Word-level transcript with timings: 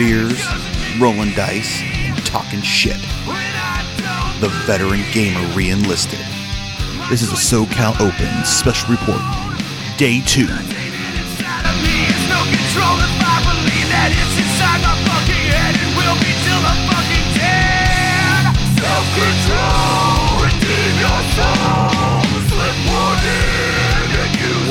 beers, 0.00 0.46
rolling 0.98 1.30
dice, 1.32 1.82
and 1.82 2.16
talking 2.24 2.62
shit. 2.62 2.96
The 4.40 4.48
veteran 4.64 5.02
gamer 5.12 5.46
re-enlisted. 5.54 6.18
This 7.10 7.20
is 7.20 7.30
a 7.30 7.36
SoCal 7.36 8.00
Open 8.00 8.44
special 8.46 8.88
report, 8.88 9.20
day 9.98 10.22
two. 10.24 10.46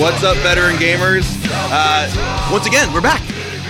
What's 0.01 0.23
up, 0.23 0.37
veteran 0.37 0.77
gamers? 0.77 1.27
Uh, 1.71 2.49
once 2.51 2.65
again, 2.65 2.91
we're 2.91 3.01
back. 3.01 3.21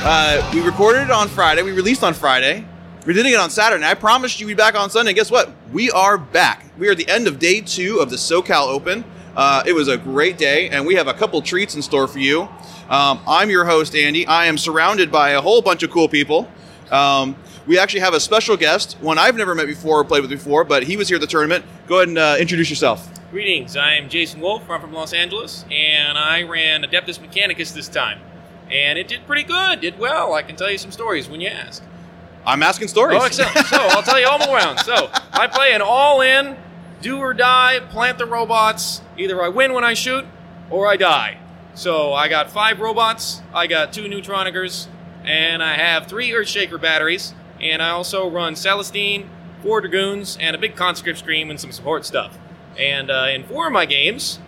Uh, 0.01 0.49
we 0.53 0.61
recorded 0.61 1.01
it 1.01 1.11
on 1.11 1.27
Friday. 1.27 1.61
We 1.61 1.73
released 1.73 2.05
on 2.05 2.13
Friday. 2.13 2.65
We're 3.05 3.11
doing 3.11 3.33
it 3.33 3.39
on 3.39 3.49
Saturday. 3.49 3.83
I 3.83 3.95
promised 3.95 4.39
you 4.39 4.47
we'd 4.47 4.53
be 4.53 4.57
back 4.57 4.75
on 4.75 4.89
Sunday. 4.89 5.11
Guess 5.11 5.29
what? 5.29 5.51
We 5.73 5.91
are 5.91 6.17
back. 6.17 6.65
We 6.77 6.87
are 6.87 6.91
at 6.91 6.97
the 6.97 7.09
end 7.09 7.27
of 7.27 7.37
day 7.37 7.59
two 7.59 7.99
of 7.99 8.09
the 8.09 8.15
SoCal 8.15 8.67
Open. 8.67 9.03
Uh, 9.35 9.61
it 9.65 9.73
was 9.73 9.89
a 9.89 9.97
great 9.97 10.37
day, 10.37 10.69
and 10.69 10.85
we 10.85 10.95
have 10.95 11.09
a 11.09 11.13
couple 11.13 11.41
treats 11.41 11.75
in 11.75 11.81
store 11.81 12.07
for 12.07 12.19
you. 12.19 12.43
Um, 12.89 13.19
I'm 13.27 13.49
your 13.49 13.65
host, 13.65 13.93
Andy. 13.93 14.25
I 14.25 14.45
am 14.45 14.57
surrounded 14.57 15.11
by 15.11 15.31
a 15.31 15.41
whole 15.41 15.61
bunch 15.61 15.83
of 15.83 15.91
cool 15.91 16.07
people. 16.07 16.49
Um, 16.91 17.35
we 17.67 17.77
actually 17.77 17.99
have 17.99 18.13
a 18.13 18.21
special 18.21 18.55
guest, 18.55 18.97
one 19.01 19.17
I've 19.17 19.35
never 19.35 19.53
met 19.53 19.67
before 19.67 19.99
or 19.99 20.05
played 20.05 20.21
with 20.21 20.31
before, 20.31 20.63
but 20.63 20.83
he 20.83 20.95
was 20.95 21.09
here 21.09 21.15
at 21.15 21.21
the 21.21 21.27
tournament. 21.27 21.65
Go 21.87 21.97
ahead 21.97 22.07
and 22.07 22.17
uh, 22.17 22.37
introduce 22.39 22.69
yourself. 22.69 23.09
Greetings, 23.31 23.75
I'm 23.75 24.07
Jason 24.07 24.39
Wolfe. 24.39 24.69
I'm 24.69 24.79
from 24.79 24.93
Los 24.93 25.11
Angeles, 25.11 25.65
and 25.69 26.17
I 26.17 26.43
ran 26.43 26.83
Adeptus 26.83 27.19
Mechanicus 27.19 27.73
this 27.73 27.89
time. 27.89 28.19
And 28.71 28.99
it 28.99 29.07
did 29.07 29.25
pretty 29.25 29.43
good, 29.43 29.81
did 29.81 29.97
well. 29.97 30.33
I 30.33 30.43
can 30.43 30.55
tell 30.55 30.69
you 30.69 30.77
some 30.77 30.91
stories 30.91 31.27
when 31.27 31.41
you 31.41 31.47
ask. 31.47 31.83
I'm 32.45 32.63
asking 32.63 32.87
stories. 32.87 33.19
Oh, 33.21 33.25
excellent. 33.25 33.65
so 33.67 33.77
I'll 33.77 34.03
tell 34.03 34.19
you 34.19 34.27
all 34.27 34.53
around. 34.53 34.79
So 34.79 35.09
I 35.33 35.47
play 35.47 35.73
an 35.73 35.81
all 35.81 36.21
in, 36.21 36.55
do 37.01 37.17
or 37.17 37.33
die, 37.33 37.79
plant 37.89 38.17
the 38.17 38.25
robots. 38.25 39.01
Either 39.17 39.41
I 39.43 39.49
win 39.49 39.73
when 39.73 39.83
I 39.83 39.93
shoot, 39.93 40.25
or 40.69 40.87
I 40.87 40.95
die. 40.97 41.37
So 41.73 42.13
I 42.13 42.27
got 42.27 42.51
five 42.51 42.79
robots, 42.79 43.41
I 43.53 43.67
got 43.67 43.93
two 43.93 44.03
Neutronicers, 44.03 44.87
and 45.23 45.63
I 45.63 45.75
have 45.75 46.07
three 46.07 46.29
Earthshaker 46.31 46.81
batteries, 46.81 47.33
and 47.61 47.81
I 47.81 47.89
also 47.89 48.29
run 48.29 48.55
Celestine, 48.55 49.29
four 49.61 49.79
Dragoons, 49.81 50.37
and 50.41 50.55
a 50.55 50.59
big 50.59 50.75
conscript 50.75 51.19
scream 51.19 51.49
and 51.49 51.59
some 51.59 51.71
support 51.71 52.05
stuff. 52.05 52.37
And 52.77 53.09
uh, 53.09 53.27
in 53.31 53.43
four 53.43 53.67
of 53.67 53.73
my 53.73 53.85
games, 53.85 54.39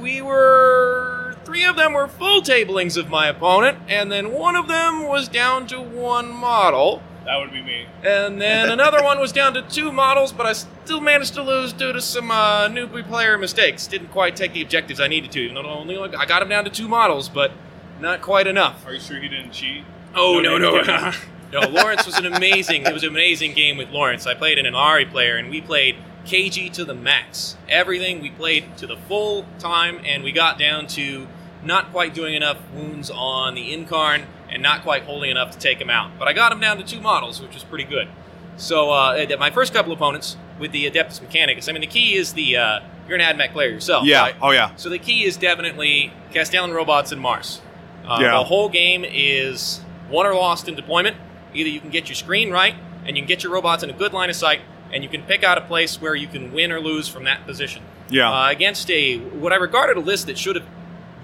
we 0.00 0.22
were. 0.22 1.21
Three 1.52 1.64
of 1.64 1.76
them 1.76 1.92
were 1.92 2.08
full 2.08 2.40
tablings 2.40 2.96
of 2.96 3.10
my 3.10 3.26
opponent, 3.26 3.76
and 3.86 4.10
then 4.10 4.32
one 4.32 4.56
of 4.56 4.68
them 4.68 5.06
was 5.06 5.28
down 5.28 5.66
to 5.66 5.82
one 5.82 6.32
model. 6.32 7.02
That 7.26 7.36
would 7.36 7.52
be 7.52 7.60
me. 7.60 7.84
And 8.02 8.40
then 8.40 8.70
another 8.78 9.04
one 9.04 9.20
was 9.20 9.32
down 9.32 9.52
to 9.52 9.60
two 9.60 9.92
models, 9.92 10.32
but 10.32 10.46
I 10.46 10.54
still 10.54 11.02
managed 11.02 11.34
to 11.34 11.42
lose 11.42 11.74
due 11.74 11.92
to 11.92 12.00
some 12.00 12.30
uh, 12.30 12.68
newbie 12.68 13.06
player 13.06 13.36
mistakes. 13.36 13.86
Didn't 13.86 14.08
quite 14.08 14.34
take 14.34 14.54
the 14.54 14.62
objectives 14.62 14.98
I 14.98 15.08
needed 15.08 15.30
to. 15.32 15.52
Not 15.52 15.66
only 15.66 15.98
I 15.98 16.24
got 16.24 16.40
him 16.40 16.48
down 16.48 16.64
to 16.64 16.70
two 16.70 16.88
models, 16.88 17.28
but 17.28 17.52
not 18.00 18.22
quite 18.22 18.46
enough. 18.46 18.86
Are 18.86 18.94
you 18.94 19.00
sure 19.00 19.20
he 19.20 19.28
didn't 19.28 19.52
cheat? 19.52 19.84
Oh 20.14 20.40
no 20.40 20.56
no 20.56 20.76
No, 20.76 20.80
no! 20.80 20.96
no, 20.96 21.12
no, 21.60 21.68
Lawrence 21.68 22.06
was 22.06 22.16
an 22.16 22.24
amazing. 22.24 22.86
It 22.86 22.94
was 22.94 23.02
an 23.02 23.10
amazing 23.10 23.52
game 23.52 23.76
with 23.76 23.90
Lawrence. 23.90 24.26
I 24.26 24.32
played 24.32 24.56
Ynnari 24.56 25.10
player, 25.10 25.36
and 25.36 25.50
we 25.50 25.60
played 25.60 25.96
KG 26.24 26.72
to 26.72 26.86
the 26.86 26.94
max. 26.94 27.58
Everything 27.68 28.22
we 28.22 28.30
played 28.30 28.78
to 28.78 28.86
the 28.86 28.96
full 28.96 29.44
time, 29.58 30.00
and 30.06 30.24
we 30.24 30.32
got 30.32 30.58
down 30.58 30.86
to 30.86 31.28
not 31.64 31.90
quite 31.92 32.14
doing 32.14 32.34
enough 32.34 32.58
wounds 32.74 33.10
on 33.10 33.54
the 33.54 33.72
Yncarne 33.72 34.24
and 34.50 34.62
not 34.62 34.82
quite 34.82 35.04
holding 35.04 35.30
enough 35.30 35.52
to 35.52 35.58
take 35.58 35.80
him 35.80 35.90
out. 35.90 36.10
But 36.18 36.28
I 36.28 36.32
got 36.32 36.52
him 36.52 36.60
down 36.60 36.76
to 36.78 36.84
two 36.84 37.00
models, 37.00 37.40
which 37.40 37.54
was 37.54 37.64
pretty 37.64 37.84
good. 37.84 38.08
So 38.56 38.90
uh, 38.90 39.26
my 39.38 39.50
first 39.50 39.72
couple 39.72 39.92
opponents 39.92 40.36
with 40.58 40.72
the 40.72 40.90
Adeptus 40.90 41.20
Mechanicus, 41.20 41.68
I 41.68 41.72
mean 41.72 41.80
the 41.80 41.86
key 41.86 42.14
is 42.14 42.34
the 42.34 42.56
uh, 42.56 42.80
you're 43.08 43.18
an 43.18 43.38
AdMech 43.38 43.52
player 43.52 43.68
yourself, 43.70 44.04
Yeah. 44.06 44.20
right? 44.20 44.34
Oh, 44.40 44.50
yeah. 44.50 44.74
So 44.76 44.88
the 44.88 44.98
key 44.98 45.24
is 45.24 45.36
definitely 45.36 46.12
Kastelan 46.32 46.74
robots 46.74 47.12
and 47.12 47.20
Mars. 47.20 47.60
Uh, 48.06 48.18
Yeah. 48.20 48.32
The 48.32 48.44
whole 48.44 48.68
game 48.68 49.04
is 49.08 49.80
won 50.10 50.26
or 50.26 50.34
lost 50.34 50.68
in 50.68 50.74
deployment. 50.74 51.16
Either 51.54 51.68
you 51.68 51.80
can 51.80 51.90
get 51.90 52.08
your 52.08 52.14
screen 52.16 52.50
right, 52.50 52.74
and 53.04 53.16
you 53.16 53.22
can 53.22 53.28
get 53.28 53.42
your 53.42 53.52
robots 53.52 53.82
in 53.82 53.90
a 53.90 53.92
good 53.92 54.12
line 54.12 54.30
of 54.30 54.36
sight, 54.36 54.60
and 54.92 55.02
you 55.02 55.08
can 55.08 55.22
pick 55.22 55.42
out 55.42 55.58
a 55.58 55.62
place 55.62 56.00
where 56.00 56.14
you 56.14 56.26
can 56.26 56.52
win 56.52 56.70
or 56.72 56.80
lose 56.80 57.08
from 57.08 57.24
that 57.24 57.46
position. 57.46 57.82
Yeah. 58.08 58.30
Uh, 58.30 58.50
against 58.50 58.90
a 58.90 59.18
what 59.18 59.52
I 59.52 59.56
regarded 59.56 59.96
a 59.96 60.00
list 60.00 60.26
that 60.26 60.38
should 60.38 60.56
have 60.56 60.66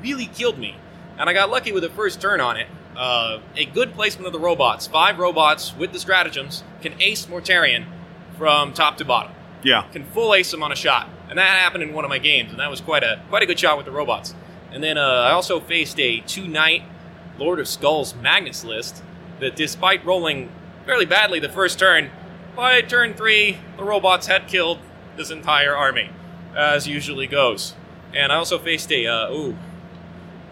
really 0.03 0.27
killed 0.27 0.59
me, 0.59 0.77
and 1.19 1.29
I 1.29 1.33
got 1.33 1.51
lucky 1.51 1.73
with 1.73 1.83
the 1.83 1.91
first 1.91 2.21
turn 2.21 2.41
on 2.41 2.57
it. 2.57 2.69
Uh, 2.97 3.41
a 3.57 3.65
good 3.65 3.95
placement 3.95 4.27
of 4.27 4.33
the 4.33 4.41
robots, 4.41 4.87
five 4.87 5.19
robots 5.19 5.75
with 5.77 5.93
the 5.93 6.01
stratagems, 6.01 6.65
can 6.83 7.01
ace 7.01 7.27
Mortarion 7.27 7.87
from 8.37 8.73
top 8.73 8.97
to 8.97 9.05
bottom 9.05 9.33
yeah. 9.63 9.83
can 9.93 10.05
full 10.05 10.35
ace 10.35 10.53
him 10.53 10.63
on 10.63 10.73
a 10.73 10.77
shot, 10.77 11.09
and 11.29 11.39
that 11.39 11.59
happened 11.59 11.83
in 11.83 11.93
one 11.93 12.05
of 12.05 12.09
my 12.09 12.19
games, 12.19 12.51
and 12.51 12.61
that 12.61 12.71
was 12.71 12.81
quite 12.81 13.03
a 13.03 13.21
quite 13.29 13.43
a 13.43 13.47
good 13.47 13.59
shot 13.59 13.77
with 13.77 13.87
the 13.87 13.93
robots. 13.93 14.35
And 14.71 14.83
then 14.83 14.99
uh, 14.99 15.03
I 15.03 15.33
also 15.33 15.61
faced 15.61 15.99
a 15.99 16.21
two 16.21 16.47
knight 16.47 16.83
Lord 17.39 17.59
of 17.59 17.69
Skulls 17.69 18.15
Magnus 18.15 18.65
list 18.65 19.03
that, 19.41 19.57
despite 19.57 20.05
rolling 20.05 20.51
fairly 20.85 21.07
badly 21.07 21.41
the 21.41 21.49
first 21.49 21.79
turn, 21.79 22.11
by 22.55 22.81
turn 22.83 23.15
three 23.15 23.59
the 23.77 23.85
robots 23.85 24.27
had 24.27 24.47
killed 24.47 24.79
this 25.17 25.31
entire 25.31 25.75
army, 25.75 26.11
as 26.57 26.87
usually 26.87 27.27
goes. 27.27 27.75
And 28.15 28.33
I 28.33 28.37
also 28.37 28.59
faced 28.59 28.91
a 28.93 29.07
uh, 29.07 29.33
ooh. 29.33 29.57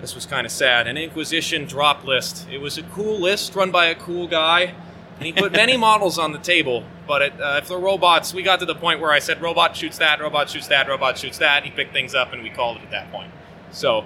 This 0.01 0.15
was 0.15 0.27
kind 0.27 0.47
of 0.47 0.53
sad. 0.53 0.87
An 0.87 0.97
Inquisition 0.97 1.67
drop 1.67 2.05
list. 2.05 2.47
It 2.51 2.59
was 2.59 2.79
a 2.79 2.83
cool 2.83 3.19
list 3.19 3.55
run 3.55 3.71
by 3.71 3.87
a 3.87 3.95
cool 3.95 4.29
guy, 4.29 4.75
and 5.17 5.27
he 5.27 5.33
put 5.33 5.53
many 5.53 5.77
models 5.89 6.19
on 6.19 6.33
the 6.33 6.39
table. 6.39 6.85
But 7.07 7.23
it, 7.23 7.41
uh, 7.41 7.61
if 7.63 7.69
the 7.69 7.79
robots, 7.79 8.35
we 8.35 8.43
got 8.43 8.61
to 8.61 8.67
the 8.67 8.75
point 8.75 9.01
where 9.01 9.13
I 9.13 9.21
said, 9.21 9.41
"Robot 9.41 9.77
shoots 9.77 9.99
that, 9.99 10.21
robot 10.21 10.51
shoots 10.51 10.69
that, 10.69 10.89
robot 10.89 11.19
shoots 11.19 11.39
that." 11.39 11.65
He 11.65 11.71
picked 11.71 11.93
things 11.93 12.15
up, 12.15 12.33
and 12.33 12.43
we 12.43 12.51
called 12.51 12.79
it 12.79 12.83
at 12.83 12.91
that 12.91 13.11
point. 13.11 13.31
So, 13.71 14.05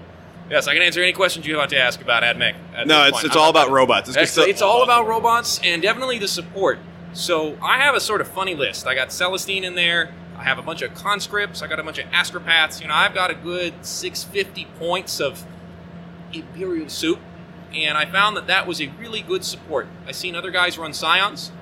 yes, 0.48 0.68
I 0.68 0.74
can 0.74 0.82
answer 0.82 1.02
any 1.02 1.12
questions 1.12 1.46
you 1.46 1.56
want 1.56 1.70
to 1.70 1.78
ask 1.78 2.00
about 2.00 2.22
AdMech. 2.22 2.86
No, 2.86 3.06
it's 3.06 3.24
it's 3.24 3.34
I'm 3.34 3.42
all 3.42 3.50
about 3.50 3.70
robots. 3.70 4.08
It's, 4.10 4.16
it's, 4.16 4.38
it's, 4.38 4.46
it's 4.46 4.62
all 4.62 4.82
about 4.82 5.06
robots 5.06 5.60
and 5.64 5.82
definitely 5.82 6.18
the 6.18 6.28
support. 6.28 6.78
So 7.12 7.58
I 7.60 7.78
have 7.78 7.94
a 7.96 8.00
sort 8.00 8.20
of 8.20 8.28
funny 8.28 8.54
list. 8.54 8.86
I 8.86 8.94
got 8.94 9.08
Celestine 9.08 9.64
in 9.64 9.74
there. 9.74 10.12
I 10.36 10.44
have 10.44 10.58
a 10.58 10.62
bunch 10.62 10.80
of 10.82 10.94
conscripts. 10.94 11.60
I 11.60 11.66
got 11.66 11.80
a 11.80 11.82
bunch 11.82 11.98
of 11.98 12.06
astropaths. 12.06 12.80
You 12.80 12.88
know, 12.88 12.94
I've 12.94 13.14
got 13.14 13.30
a 13.30 13.34
good 13.34 13.74
650 13.84 14.66
points 14.78 15.20
of 15.20 15.44
Imperial 16.32 16.88
soup, 16.88 17.18
and 17.74 17.96
I 17.96 18.04
found 18.06 18.36
that 18.36 18.46
that 18.46 18.66
was 18.66 18.80
a 18.80 18.88
really 18.98 19.22
good 19.22 19.44
support. 19.44 19.86
I 20.06 20.12
seen 20.12 20.34
other 20.34 20.50
guys 20.50 20.78
run 20.78 20.92
Scions, 20.92 21.52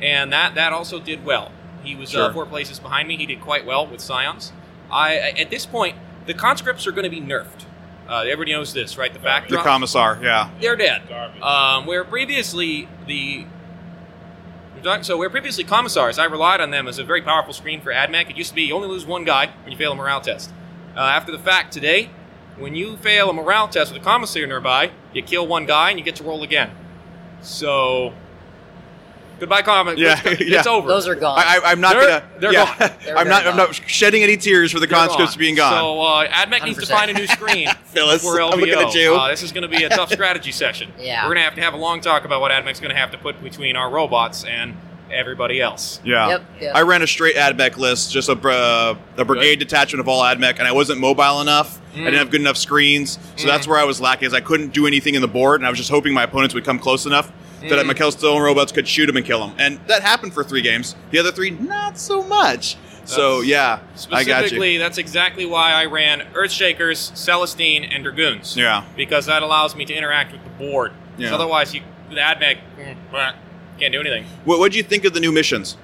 and 0.00 0.32
that 0.32 0.54
that 0.54 0.72
also 0.72 0.98
did 1.00 1.24
well. 1.24 1.50
He 1.82 1.94
was 1.94 2.10
Sure. 2.10 2.30
uh, 2.30 2.32
four 2.32 2.46
places 2.46 2.78
behind 2.78 3.08
me. 3.08 3.16
He 3.16 3.26
did 3.26 3.40
quite 3.40 3.66
well 3.66 3.86
with 3.86 4.00
Scions. 4.00 4.52
I 4.90 5.16
at 5.16 5.50
this 5.50 5.66
point, 5.66 5.96
the 6.26 6.34
conscripts 6.34 6.86
are 6.86 6.92
going 6.92 7.04
to 7.04 7.10
be 7.10 7.20
nerfed. 7.20 7.64
Uh, 8.08 8.20
everybody 8.20 8.52
knows 8.52 8.72
this, 8.74 8.98
right? 8.98 9.12
The 9.12 9.18
fact 9.18 9.48
the 9.50 9.56
commissar. 9.58 10.18
Yeah. 10.22 10.50
they're 10.60 10.76
dead. 10.76 11.02
Um, 11.42 11.86
where 11.86 12.04
previously 12.04 12.88
the 13.06 13.46
so 15.00 15.16
where 15.16 15.30
previously 15.30 15.64
commissars, 15.64 16.18
I 16.18 16.24
relied 16.24 16.60
on 16.60 16.70
them 16.70 16.86
as 16.86 16.98
a 16.98 17.04
very 17.04 17.22
powerful 17.22 17.54
screen 17.54 17.80
for 17.80 17.90
AdMech. 17.92 18.28
It 18.28 18.36
used 18.36 18.50
to 18.50 18.54
be 18.54 18.62
you 18.64 18.74
only 18.74 18.88
lose 18.88 19.06
one 19.06 19.24
guy 19.24 19.46
when 19.62 19.72
you 19.72 19.78
fail 19.78 19.92
a 19.92 19.94
morale 19.94 20.20
test. 20.20 20.52
Uh, 20.94 21.00
after 21.00 21.32
the 21.32 21.38
fact, 21.38 21.72
today, 21.72 22.10
when 22.58 22.74
you 22.74 22.96
fail 22.96 23.30
a 23.30 23.32
morale 23.32 23.68
test 23.68 23.92
with 23.92 24.00
a 24.02 24.04
commissar 24.04 24.46
nearby, 24.46 24.90
you 25.12 25.22
kill 25.22 25.46
one 25.46 25.66
guy 25.66 25.90
and 25.90 25.98
you 25.98 26.04
get 26.04 26.16
to 26.16 26.24
roll 26.24 26.42
again. 26.42 26.70
So 27.42 28.12
goodbye, 29.40 29.62
common. 29.62 29.98
Yeah, 29.98 30.20
it's, 30.24 30.40
yeah. 30.48 30.58
it's 30.58 30.66
over. 30.66 30.88
Those 30.88 31.06
are 31.08 31.14
gone. 31.14 31.38
I, 31.38 31.56
I, 31.58 31.70
I'm 31.72 31.80
not 31.80 31.94
They're- 31.94 32.06
gonna. 32.20 32.24
they're 32.38 32.52
yeah. 32.52 32.78
gone. 32.78 32.96
They're- 33.04 33.16
I'm 33.16 33.28
not. 33.28 33.42
they're 33.42 33.52
I'm 33.52 33.56
not 33.56 33.74
shedding 33.74 34.22
any 34.22 34.36
tears 34.36 34.72
for 34.72 34.80
the 34.80 34.86
They're 34.86 34.96
conscripts 34.98 35.34
gone. 35.34 35.38
being 35.40 35.54
gone. 35.56 35.72
So 35.72 36.00
uh, 36.00 36.28
AdMech 36.28 36.64
needs 36.64 36.78
to 36.78 36.86
find 36.86 37.10
a 37.10 37.14
new 37.14 37.26
screen 37.38 37.68
Phyllis, 37.86 38.22
for 38.22 38.36
LVO. 38.38 38.52
I'm 38.52 38.60
looking 38.60 38.74
at 38.78 38.94
you. 38.94 39.14
Uh, 39.14 39.28
this 39.28 39.42
is 39.42 39.52
going 39.52 39.62
to 39.62 39.68
be 39.68 39.84
a 39.84 39.88
tough 39.88 40.10
strategy 40.12 40.52
session. 40.52 40.92
Yeah. 40.98 41.22
We're 41.24 41.34
going 41.34 41.38
to 41.38 41.44
have 41.44 41.54
to 41.56 41.62
have 41.62 41.74
a 41.74 41.78
long 41.78 42.00
talk 42.00 42.24
about 42.24 42.40
what 42.40 42.50
AdMech's 42.52 42.80
going 42.80 42.94
to 42.94 42.98
have 43.00 43.10
to 43.10 43.18
put 43.18 43.42
between 43.42 43.76
our 43.76 43.90
robots 43.90 44.44
and 44.44 44.76
everybody 45.12 45.60
else. 45.60 46.00
yeah. 46.04 46.28
Yep, 46.28 46.42
yep. 46.60 46.74
I 46.74 46.80
ran 46.82 47.02
a 47.02 47.06
straight 47.06 47.36
AdMech 47.36 47.76
list, 47.76 48.10
just 48.10 48.28
a, 48.28 48.32
uh, 48.32 48.96
a 49.16 49.24
brigade 49.24 49.60
detachment 49.60 50.00
of 50.00 50.08
all 50.08 50.22
AdMech, 50.22 50.58
and 50.58 50.66
I 50.66 50.72
wasn't 50.72 50.98
mobile 50.98 51.40
enough. 51.40 51.80
I 51.94 51.98
Mm. 51.98 52.04
didn't 52.04 52.18
have 52.18 52.30
good 52.30 52.40
enough 52.40 52.56
screens, 52.56 53.18
so 53.36 53.46
that's 53.46 53.68
where 53.68 53.78
I 53.78 53.84
was 53.84 54.00
lacking. 54.00 54.26
Is 54.26 54.34
I 54.34 54.40
couldn't 54.40 54.72
do 54.72 54.86
anything 54.86 55.14
in 55.14 55.22
the 55.22 55.28
board, 55.28 55.60
and 55.60 55.66
I 55.66 55.70
was 55.70 55.78
just 55.78 55.90
hoping 55.90 56.12
my 56.12 56.24
opponents 56.24 56.54
would 56.54 56.64
come 56.64 56.78
close 56.78 57.06
enough 57.06 57.30
that 57.60 57.70
Mm. 57.70 57.86
my 57.98 58.10
Stone 58.10 58.42
robots 58.42 58.72
could 58.72 58.86
shoot 58.88 59.08
him 59.08 59.16
and 59.16 59.24
kill 59.24 59.46
him. 59.46 59.54
And 59.58 59.78
that 59.86 60.02
happened 60.02 60.34
for 60.34 60.42
three 60.44 60.60
games. 60.60 60.96
The 61.12 61.18
other 61.18 61.30
three, 61.32 61.50
not 61.50 61.98
so 61.98 62.22
much. 62.22 62.76
So 63.06 63.42
That's- 63.42 63.48
yeah, 63.48 63.78
I 64.10 64.24
got 64.24 64.42
you. 64.42 64.48
Specifically, 64.48 64.78
that's 64.78 64.98
exactly 64.98 65.44
why 65.46 65.72
I 65.72 65.84
ran 65.84 66.22
Earthshakers, 66.34 67.12
Celestine, 67.14 67.84
and 67.84 68.02
Dragoons. 68.02 68.56
Yeah. 68.56 68.82
Because 68.96 69.26
that 69.26 69.42
allows 69.42 69.76
me 69.76 69.84
to 69.84 69.94
interact 69.94 70.32
with 70.32 70.42
the 70.42 70.50
board. 70.50 70.92
Yeah. 71.18 71.34
Otherwise, 71.34 71.74
you 71.74 71.82
with 72.08 72.18
AdMech, 72.18 72.58
mm, 72.78 73.32
can't 73.78 73.92
do 73.92 74.00
anything. 74.00 74.24
What 74.44 74.58
would 74.58 74.74
you 74.74 74.82
think 74.82 75.04
of 75.04 75.12
the 75.14 75.20
new 75.20 75.32
missions? 75.32 75.76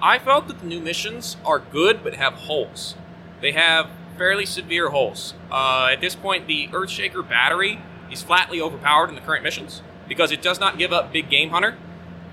I 0.00 0.18
felt 0.18 0.48
that 0.48 0.60
the 0.60 0.66
new 0.66 0.80
missions 0.80 1.36
are 1.44 1.58
good 1.60 2.02
but 2.02 2.14
have 2.14 2.34
holes. 2.34 2.94
They 3.40 3.52
have 3.52 3.88
fairly 4.16 4.46
severe 4.46 4.90
holes. 4.90 5.34
Uh, 5.50 5.88
at 5.92 6.00
this 6.00 6.14
point, 6.14 6.46
the 6.46 6.68
Earthshaker 6.68 7.26
battery 7.28 7.80
is 8.10 8.22
flatly 8.22 8.60
overpowered 8.60 9.08
in 9.08 9.14
the 9.14 9.20
current 9.20 9.42
missions. 9.42 9.82
because 10.08 10.30
it 10.30 10.42
does 10.42 10.60
not 10.60 10.76
give 10.78 10.92
up 10.92 11.12
big 11.12 11.30
game 11.30 11.50
hunter, 11.50 11.76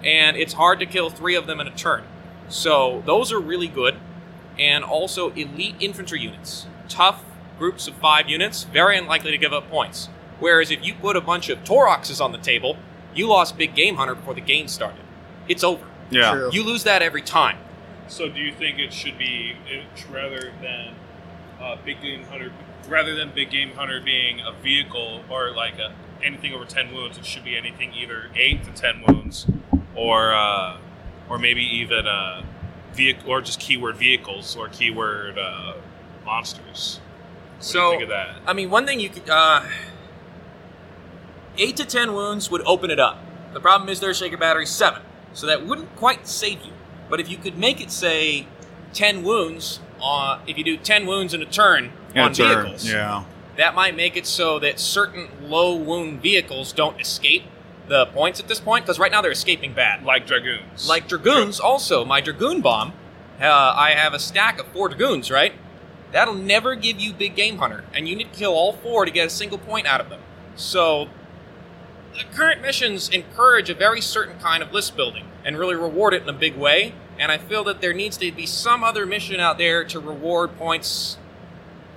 and 0.03 0.35
it's 0.35 0.53
hard 0.53 0.79
to 0.79 0.85
kill 0.85 1.09
three 1.09 1.35
of 1.35 1.47
them 1.47 1.59
in 1.59 1.67
a 1.67 1.71
turn. 1.71 2.03
So 2.49 3.03
those 3.05 3.31
are 3.31 3.39
really 3.39 3.67
good, 3.67 3.95
and 4.57 4.83
also 4.83 5.29
elite 5.31 5.75
infantry 5.79 6.19
units, 6.19 6.65
tough 6.89 7.23
groups 7.57 7.87
of 7.87 7.93
five 7.95 8.27
units, 8.27 8.63
very 8.63 8.97
unlikely 8.97 9.31
to 9.31 9.37
give 9.37 9.53
up 9.53 9.69
points. 9.69 10.09
Whereas 10.39 10.71
if 10.71 10.83
you 10.83 10.93
put 10.93 11.15
a 11.15 11.21
bunch 11.21 11.47
of 11.49 11.63
Tauroxes 11.63 12.19
on 12.19 12.31
the 12.31 12.37
table, 12.37 12.77
you 13.13 13.27
lost 13.27 13.57
big 13.57 13.75
game 13.75 13.95
hunter 13.95 14.15
before 14.15 14.33
the 14.33 14.41
game 14.41 14.67
started. 14.67 15.01
It's 15.47 15.63
over. 15.63 15.85
Yeah. 16.09 16.31
True. 16.31 16.49
You 16.51 16.63
lose 16.63 16.83
that 16.83 17.01
every 17.01 17.21
time. 17.21 17.57
So 18.07 18.27
do 18.29 18.39
you 18.41 18.51
think 18.51 18.79
it 18.79 18.91
should 18.91 19.17
be 19.17 19.55
it, 19.67 19.85
rather 20.11 20.51
than 20.61 20.95
uh, 21.61 21.77
big 21.83 22.01
game 22.01 22.23
hunter, 22.23 22.51
rather 22.87 23.15
than 23.15 23.31
big 23.33 23.49
game 23.49 23.71
hunter 23.71 24.01
being 24.01 24.39
a 24.39 24.51
vehicle 24.51 25.23
or 25.29 25.51
like 25.51 25.77
a, 25.79 25.93
anything 26.23 26.53
over 26.53 26.65
ten 26.65 26.93
wounds, 26.93 27.17
it 27.17 27.25
should 27.25 27.43
be 27.43 27.57
anything 27.57 27.93
either 27.93 28.29
eight 28.35 28.63
to 28.63 28.71
ten 28.71 29.03
wounds, 29.07 29.47
or 29.95 30.33
uh, 30.33 30.77
or 31.29 31.37
maybe 31.37 31.61
even 31.61 32.07
uh, 32.07 32.43
vehicle 32.93 33.29
or 33.29 33.41
just 33.41 33.59
keyword 33.59 33.97
vehicles 33.97 34.55
or 34.55 34.67
keyword 34.69 35.37
uh, 35.37 35.73
monsters. 36.25 36.99
What 37.57 37.63
So 37.63 37.89
think 37.91 38.03
of 38.03 38.09
that? 38.09 38.37
I 38.45 38.53
mean, 38.53 38.69
one 38.69 38.85
thing 38.85 38.99
you 38.99 39.09
could 39.09 39.29
uh, 39.29 39.63
eight 41.57 41.75
to 41.77 41.85
ten 41.85 42.13
wounds 42.13 42.49
would 42.49 42.61
open 42.65 42.89
it 42.89 42.99
up. 42.99 43.19
The 43.53 43.59
problem 43.59 43.89
is 43.89 43.99
their 43.99 44.13
shaker 44.13 44.37
battery 44.37 44.65
seven, 44.65 45.01
so 45.33 45.45
that 45.47 45.65
wouldn't 45.65 45.95
quite 45.95 46.27
save 46.27 46.61
you. 46.61 46.73
But 47.09 47.19
if 47.19 47.29
you 47.29 47.37
could 47.37 47.57
make 47.57 47.81
it 47.81 47.91
say 47.91 48.47
ten 48.93 49.23
wounds, 49.23 49.79
uh, 50.01 50.39
if 50.47 50.57
you 50.57 50.63
do 50.63 50.77
ten 50.77 51.05
wounds 51.05 51.33
in 51.33 51.41
a 51.41 51.45
turn 51.45 51.91
on 52.15 52.33
vehicles, 52.33 52.89
Yeah. 52.89 53.23
that 53.57 53.75
might 53.75 53.95
make 53.95 54.15
it 54.17 54.25
so 54.25 54.59
that 54.59 54.79
certain 54.79 55.27
low 55.41 55.75
wound 55.75 56.21
vehicles 56.21 56.71
don't 56.73 56.99
escape 56.99 57.43
the 57.87 58.05
points 58.07 58.39
at 58.39 58.47
this 58.47 58.59
point. 58.59 58.85
Because 58.85 58.99
right 58.99 59.11
now 59.11 59.21
they're 59.21 59.31
escaping 59.31 59.73
bad. 59.73 60.03
Like 60.03 60.25
dragoons, 60.27 60.87
Like 60.87 61.07
dragoons, 61.07 61.59
also 61.59 62.05
my 62.05 62.21
dragoon 62.21 62.61
bomb. 62.61 62.93
Uh, 63.41 63.45
I 63.75 63.91
have 63.91 64.13
a 64.13 64.19
stack 64.19 64.59
of 64.59 64.67
four 64.67 64.89
dragoons, 64.89 65.31
right? 65.31 65.53
That'll 66.11 66.33
never 66.35 66.75
give 66.75 66.99
you 66.99 67.13
big 67.13 67.35
game 67.35 67.57
hunter, 67.59 67.85
and 67.93 68.07
you 68.09 68.15
need 68.15 68.33
to 68.33 68.37
kill 68.39 68.53
all 68.53 68.73
four 68.73 69.05
to 69.05 69.11
get 69.11 69.27
a 69.27 69.29
single 69.29 69.57
point 69.59 69.85
out 69.87 70.01
of 70.01 70.09
them. 70.09 70.19
So, 70.55 71.07
the 72.13 72.23
current 72.35 72.61
missions 72.61 73.07
encourage 73.09 73.69
a 73.69 73.73
very 73.75 74.01
certain 74.01 74.39
kind 74.39 74.61
of 74.63 74.73
list 74.73 74.95
building 74.97 75.25
and 75.45 75.57
really 75.57 75.75
reward 75.75 76.13
it 76.13 76.23
in 76.23 76.29
a 76.29 76.33
big 76.33 76.55
way. 76.57 76.93
And 77.19 77.31
I 77.31 77.37
feel 77.37 77.63
that 77.65 77.81
there 77.81 77.93
needs 77.93 78.15
to 78.17 78.31
be 78.31 78.45
some 78.45 78.83
other 78.83 79.05
mission 79.05 79.39
out 79.39 79.57
there 79.57 79.83
to 79.83 79.99
reward 79.99 80.57
points 80.57 81.17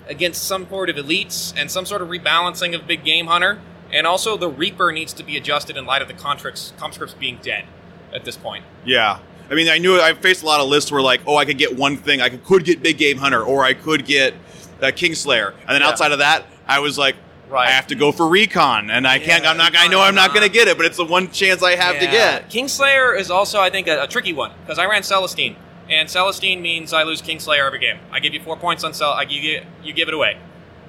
against 0.08 0.42
some 0.44 0.68
sort 0.68 0.90
of 0.90 0.96
elites 0.96 1.54
and 1.56 1.70
some 1.70 1.86
sort 1.86 2.02
of 2.02 2.08
rebalancing 2.08 2.74
of 2.74 2.86
big 2.86 3.04
game 3.04 3.26
hunter. 3.28 3.60
And 3.92 4.06
also, 4.06 4.36
the 4.36 4.48
Reaper 4.48 4.90
needs 4.90 5.12
to 5.12 5.22
be 5.22 5.36
adjusted 5.36 5.76
in 5.76 5.86
light 5.86 6.02
of 6.02 6.08
the 6.08 6.14
conscripts, 6.14 6.72
conscripts 6.78 7.14
being 7.14 7.38
dead 7.42 7.64
at 8.12 8.24
this 8.24 8.36
point. 8.36 8.64
Yeah. 8.84 9.18
I 9.50 9.54
mean, 9.54 9.68
I 9.68 9.78
knew 9.78 10.00
I 10.00 10.14
faced 10.14 10.42
a 10.42 10.46
lot 10.46 10.60
of 10.60 10.68
lists 10.68 10.90
where 10.90 11.02
like, 11.02 11.20
oh, 11.26 11.36
I 11.36 11.44
could 11.44 11.58
get 11.58 11.76
one 11.76 11.96
thing. 11.98 12.20
I 12.20 12.30
could, 12.30 12.42
could 12.42 12.64
get 12.64 12.82
Big 12.82 12.96
Game 12.98 13.18
Hunter, 13.18 13.42
or 13.42 13.64
I 13.64 13.74
could 13.74 14.06
get 14.06 14.34
uh, 14.80 14.86
Kingslayer, 14.86 15.52
and 15.60 15.68
then 15.68 15.82
Yeah. 15.82 15.88
outside 15.88 16.10
of 16.10 16.18
that, 16.18 16.46
I 16.66 16.78
was 16.80 16.96
like, 16.98 17.14
Right. 17.52 17.68
I 17.68 17.72
have 17.72 17.86
to 17.88 17.94
go 17.94 18.12
for 18.12 18.26
Recon, 18.26 18.90
and 18.90 19.06
I 19.06 19.18
can't. 19.18 19.44
Yeah, 19.44 19.50
I'm 19.50 19.58
not. 19.58 19.76
I 19.76 19.86
know 19.86 20.00
I'm 20.00 20.14
not 20.14 20.30
uh, 20.30 20.32
going 20.32 20.46
to 20.46 20.52
get 20.52 20.68
it, 20.68 20.78
but 20.78 20.86
it's 20.86 20.96
the 20.96 21.04
one 21.04 21.30
chance 21.30 21.62
I 21.62 21.76
have 21.76 22.00
to 22.00 22.06
get. 22.06 22.48
Kingslayer 22.48 23.14
is 23.18 23.30
also, 23.30 23.60
I 23.60 23.68
think, 23.68 23.88
a, 23.88 24.04
a 24.04 24.06
tricky 24.06 24.32
one 24.32 24.52
because 24.62 24.78
I 24.78 24.86
ran 24.86 25.02
Celestine, 25.02 25.56
and 25.90 26.08
Celestine 26.08 26.62
means 26.62 26.94
I 26.94 27.02
lose 27.02 27.20
Kingslayer 27.20 27.66
every 27.66 27.78
game. 27.78 27.98
I 28.10 28.20
give 28.20 28.32
you 28.32 28.40
four 28.40 28.56
points 28.56 28.84
on 28.84 28.94
Cel. 28.94 29.10
I 29.10 29.26
give 29.26 29.42
you 29.44 29.60
you 29.84 29.92
give 29.92 30.08
it 30.08 30.14
away. 30.14 30.38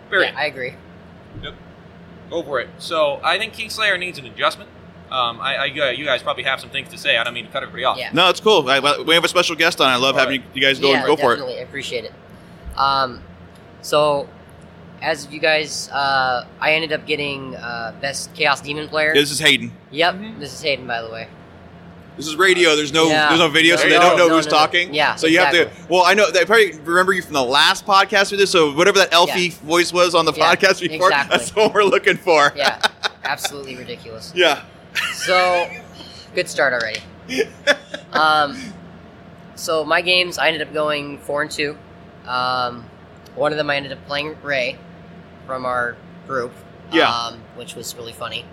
Period. 0.10 0.32
Yeah, 0.34 0.40
I 0.40 0.46
agree. 0.46 0.76
Yep. 1.42 1.54
Go 2.30 2.44
for 2.44 2.62
it. 2.62 2.70
So 2.78 3.20
I 3.22 3.38
think 3.38 3.54
Kingslayer 3.54 4.00
needs 4.00 4.18
an 4.18 4.26
adjustment. 4.26 4.70
Um, 5.12 5.42
I, 5.42 5.56
I, 5.58 5.66
you 5.66 6.06
guys 6.06 6.24
probably 6.24 6.44
have 6.44 6.62
some 6.62 6.70
things 6.70 6.90
to 6.90 6.98
say. 6.98 7.18
I 7.18 7.26
don't 7.26 7.34
mean 7.34 7.46
to 7.46 7.52
cut 7.52 7.62
everybody 7.62 7.84
off. 7.84 7.98
Yeah. 7.98 8.10
No, 8.14 8.30
it's 8.30 8.40
cool. 8.40 8.68
I, 8.70 8.80
we 9.04 9.14
have 9.14 9.26
a 9.26 9.28
special 9.28 9.56
guest 9.56 9.82
on. 9.82 9.88
I 9.90 9.98
love 9.98 10.16
All 10.16 10.22
having 10.22 10.44
you 10.54 10.62
guys 10.62 10.80
go 10.80 10.92
yeah, 10.92 11.06
go 11.06 11.16
for 11.16 11.34
it. 11.34 11.36
definitely. 11.36 11.60
I 11.60 11.64
appreciate 11.64 12.06
it. 12.06 12.14
Um, 12.78 13.22
so, 13.82 14.28
as 15.04 15.28
you 15.32 15.40
guys, 15.40 15.90
uh, 15.90 16.46
I 16.60 16.74
ended 16.74 16.94
up 16.94 17.06
getting 17.06 17.56
uh, 17.56 17.94
best 18.02 18.34
Chaos 18.34 18.62
Daemon 18.62 18.88
player. 18.88 19.14
This 19.14 19.30
is 19.32 19.40
Hayden. 19.40 19.72
yep, 19.92 20.16
Mhm. 20.16 20.40
this 20.40 20.54
is 20.54 20.62
Hayden, 20.62 20.88
by 20.88 21.02
the 21.02 21.10
way. 21.12 21.28
This 22.16 22.28
is 22.28 22.36
radio. 22.36 22.76
There's 22.76 22.94
no 22.94 23.08
Yeah. 23.10 23.28
there's 23.30 23.40
no 23.40 23.50
video, 23.50 23.76
so 23.76 23.84
they 23.84 23.90
don't 23.98 24.18
know 24.18 24.28
No, 24.28 24.36
who's 24.36 24.46
no, 24.46 24.52
no. 24.52 24.58
talking. 24.58 24.94
Yeah, 24.94 25.16
So 25.16 25.26
you 25.28 25.40
have 25.40 25.52
to. 25.52 25.70
Well, 25.90 26.04
I 26.06 26.14
know 26.14 26.30
they 26.32 26.46
probably 26.46 26.72
remember 26.86 27.12
you 27.12 27.22
from 27.24 27.34
the 27.34 27.44
last 27.44 27.86
podcast 27.88 28.32
we 28.32 28.38
did. 28.38 28.48
So 28.48 28.72
whatever 28.72 29.00
that 29.00 29.12
Elfie 29.12 29.48
Yeah. 29.48 29.54
voice 29.64 29.92
was 29.92 30.14
on 30.16 30.26
the 30.26 30.32
Yeah, 30.34 30.56
podcast 30.56 30.80
before, 30.80 31.08
exactly. 31.10 31.38
that's 31.38 31.50
what 31.56 31.74
we're 31.74 31.84
looking 31.84 32.18
for. 32.18 32.54
Yeah, 32.56 32.78
absolutely 33.26 33.76
ridiculous. 33.76 34.32
yeah. 34.36 34.62
So, 35.26 35.68
good 36.36 36.48
start 36.50 36.74
already. 36.74 37.02
Um, 38.14 38.56
so 39.56 39.84
my 39.84 40.02
games, 40.02 40.38
I 40.38 40.48
ended 40.50 40.62
up 40.68 40.72
going 40.72 41.18
four 41.18 41.42
and 41.42 41.50
two. 41.50 41.76
Um, 42.28 42.86
one 43.34 43.52
of 43.52 43.58
them 43.58 43.72
I 43.72 43.76
ended 43.76 43.92
up 43.92 44.06
playing 44.06 44.38
Ray 44.44 44.78
from 45.46 45.66
our 45.66 45.96
group. 46.28 46.52
Yeah. 46.92 47.10
Um, 47.10 47.42
which 47.56 47.76
was 47.76 47.96
really 47.96 48.14
funny. 48.14 48.46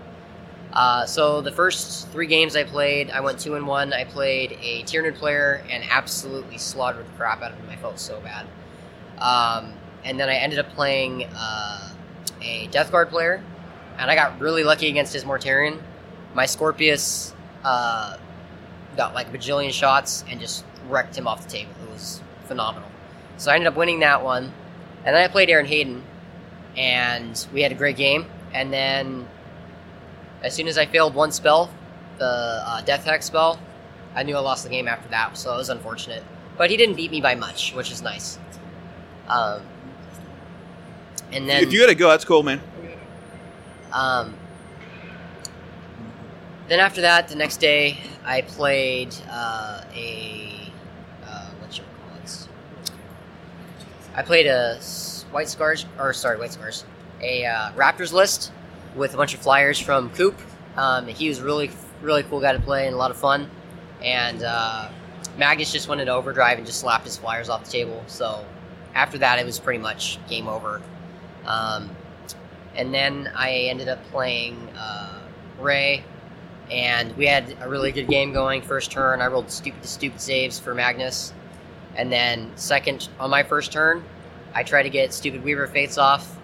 Uh, 0.72 1.04
so 1.04 1.40
the 1.40 1.50
first 1.50 2.08
three 2.10 2.26
games 2.26 2.54
I 2.54 2.64
played, 2.64 3.10
I 3.10 3.20
went 3.20 3.40
two 3.40 3.56
and 3.56 3.66
one. 3.66 3.92
I 3.92 4.04
played 4.04 4.52
a 4.62 4.82
Tyranid 4.84 5.16
player 5.16 5.64
and 5.68 5.82
absolutely 5.90 6.58
slaughtered 6.58 7.06
the 7.06 7.16
crap 7.16 7.42
out 7.42 7.52
of 7.52 7.58
him. 7.58 7.68
I 7.68 7.76
felt 7.76 7.98
so 7.98 8.20
bad. 8.20 8.46
Um, 9.18 9.74
and 10.04 10.18
then 10.18 10.28
I 10.28 10.36
ended 10.36 10.58
up 10.58 10.70
playing 10.70 11.26
uh, 11.34 11.92
a 12.40 12.68
Death 12.68 12.90
Guard 12.92 13.10
player, 13.10 13.42
and 13.98 14.10
I 14.10 14.14
got 14.14 14.40
really 14.40 14.64
lucky 14.64 14.88
against 14.88 15.12
his 15.12 15.24
Mortarion. 15.24 15.80
My 16.34 16.46
Scorpius 16.46 17.34
uh, 17.64 18.16
got 18.96 19.14
like 19.14 19.28
a 19.28 19.30
bajillion 19.30 19.72
shots 19.72 20.24
and 20.28 20.40
just 20.40 20.64
wrecked 20.88 21.16
him 21.18 21.26
off 21.26 21.44
the 21.44 21.50
table. 21.50 21.72
It 21.84 21.90
was 21.90 22.20
phenomenal. 22.44 22.88
So 23.36 23.50
I 23.50 23.54
ended 23.54 23.66
up 23.66 23.76
winning 23.76 24.00
that 24.00 24.22
one. 24.22 24.52
And 25.04 25.16
then 25.16 25.22
I 25.22 25.28
played 25.28 25.48
Aaron 25.48 25.66
Hayden, 25.66 26.02
and 26.76 27.46
we 27.52 27.62
had 27.62 27.72
a 27.72 27.74
great 27.74 27.96
game. 27.96 28.26
And 28.52 28.72
then, 28.72 29.28
as 30.42 30.54
soon 30.54 30.68
as 30.68 30.78
I 30.78 30.86
failed 30.86 31.14
one 31.14 31.32
spell, 31.32 31.70
the 32.18 32.62
uh, 32.66 32.80
Death 32.82 33.04
Hex 33.04 33.26
spell, 33.26 33.58
I 34.14 34.22
knew 34.22 34.36
I 34.36 34.40
lost 34.40 34.64
the 34.64 34.70
game 34.70 34.88
after 34.88 35.08
that, 35.10 35.36
so 35.36 35.54
it 35.54 35.56
was 35.56 35.70
unfortunate. 35.70 36.24
But 36.56 36.70
he 36.70 36.76
didn't 36.76 36.96
beat 36.96 37.10
me 37.10 37.20
by 37.20 37.34
much, 37.34 37.74
which 37.74 37.90
is 37.90 38.02
nice. 38.02 38.38
Um, 39.28 39.62
and 41.32 41.48
then, 41.48 41.62
if 41.62 41.72
you 41.72 41.80
gotta 41.80 41.94
go, 41.94 42.08
that's 42.08 42.24
cool, 42.24 42.42
man. 42.42 42.60
um, 43.92 44.34
then 46.68 46.80
after 46.80 47.00
that, 47.02 47.28
the 47.28 47.36
next 47.36 47.58
day, 47.58 47.98
I 48.24 48.42
played 48.42 49.14
uh, 49.30 49.84
a 49.94 50.72
uh, 51.24 51.46
what 51.60 51.76
you 51.78 51.84
call 51.84 52.18
it? 52.22 52.48
I 54.14 54.22
played 54.22 54.46
a 54.46 54.78
White 55.30 55.48
Scars, 55.48 55.86
or 55.98 56.12
sorry, 56.12 56.38
White 56.38 56.52
Scars, 56.52 56.84
a 57.20 57.44
uh, 57.44 57.72
Raptors 57.72 58.12
list 58.12 58.52
with 58.94 59.14
a 59.14 59.16
bunch 59.16 59.34
of 59.34 59.40
flyers 59.40 59.78
from 59.78 60.10
Coop. 60.10 60.38
Um, 60.76 61.06
he 61.06 61.28
was 61.28 61.40
really, 61.40 61.70
really 62.00 62.22
cool 62.24 62.40
guy 62.40 62.52
to 62.52 62.60
play 62.60 62.86
and 62.86 62.94
a 62.94 62.98
lot 62.98 63.10
of 63.10 63.16
fun. 63.16 63.50
And 64.02 64.42
uh, 64.42 64.90
Magnus 65.36 65.72
just 65.72 65.88
went 65.88 66.00
into 66.00 66.12
overdrive 66.12 66.58
and 66.58 66.66
just 66.66 66.80
slapped 66.80 67.04
his 67.04 67.16
flyers 67.16 67.48
off 67.48 67.64
the 67.64 67.70
table. 67.70 68.02
So 68.06 68.44
after 68.94 69.18
that, 69.18 69.38
it 69.38 69.44
was 69.44 69.58
pretty 69.58 69.78
much 69.78 70.18
game 70.28 70.48
over. 70.48 70.82
Um, 71.46 71.90
and 72.74 72.94
then 72.94 73.30
I 73.34 73.52
ended 73.52 73.88
up 73.88 74.02
playing 74.10 74.56
uh, 74.76 75.20
Ray, 75.58 76.04
and 76.70 77.16
we 77.16 77.26
had 77.26 77.56
a 77.60 77.68
really 77.68 77.92
good 77.92 78.08
game 78.08 78.32
going. 78.32 78.62
First 78.62 78.90
turn, 78.90 79.20
I 79.20 79.26
rolled 79.26 79.50
stupid, 79.50 79.84
stupid 79.84 80.20
saves 80.20 80.58
for 80.58 80.74
Magnus, 80.74 81.32
and 81.96 82.12
then 82.12 82.52
second 82.56 83.08
on 83.18 83.30
my 83.30 83.42
first 83.42 83.72
turn, 83.72 84.04
I 84.54 84.62
tried 84.62 84.82
to 84.84 84.90
get 84.90 85.12
stupid 85.12 85.44
Weaver 85.44 85.66
Fates 85.68 85.98
off, 85.98 86.36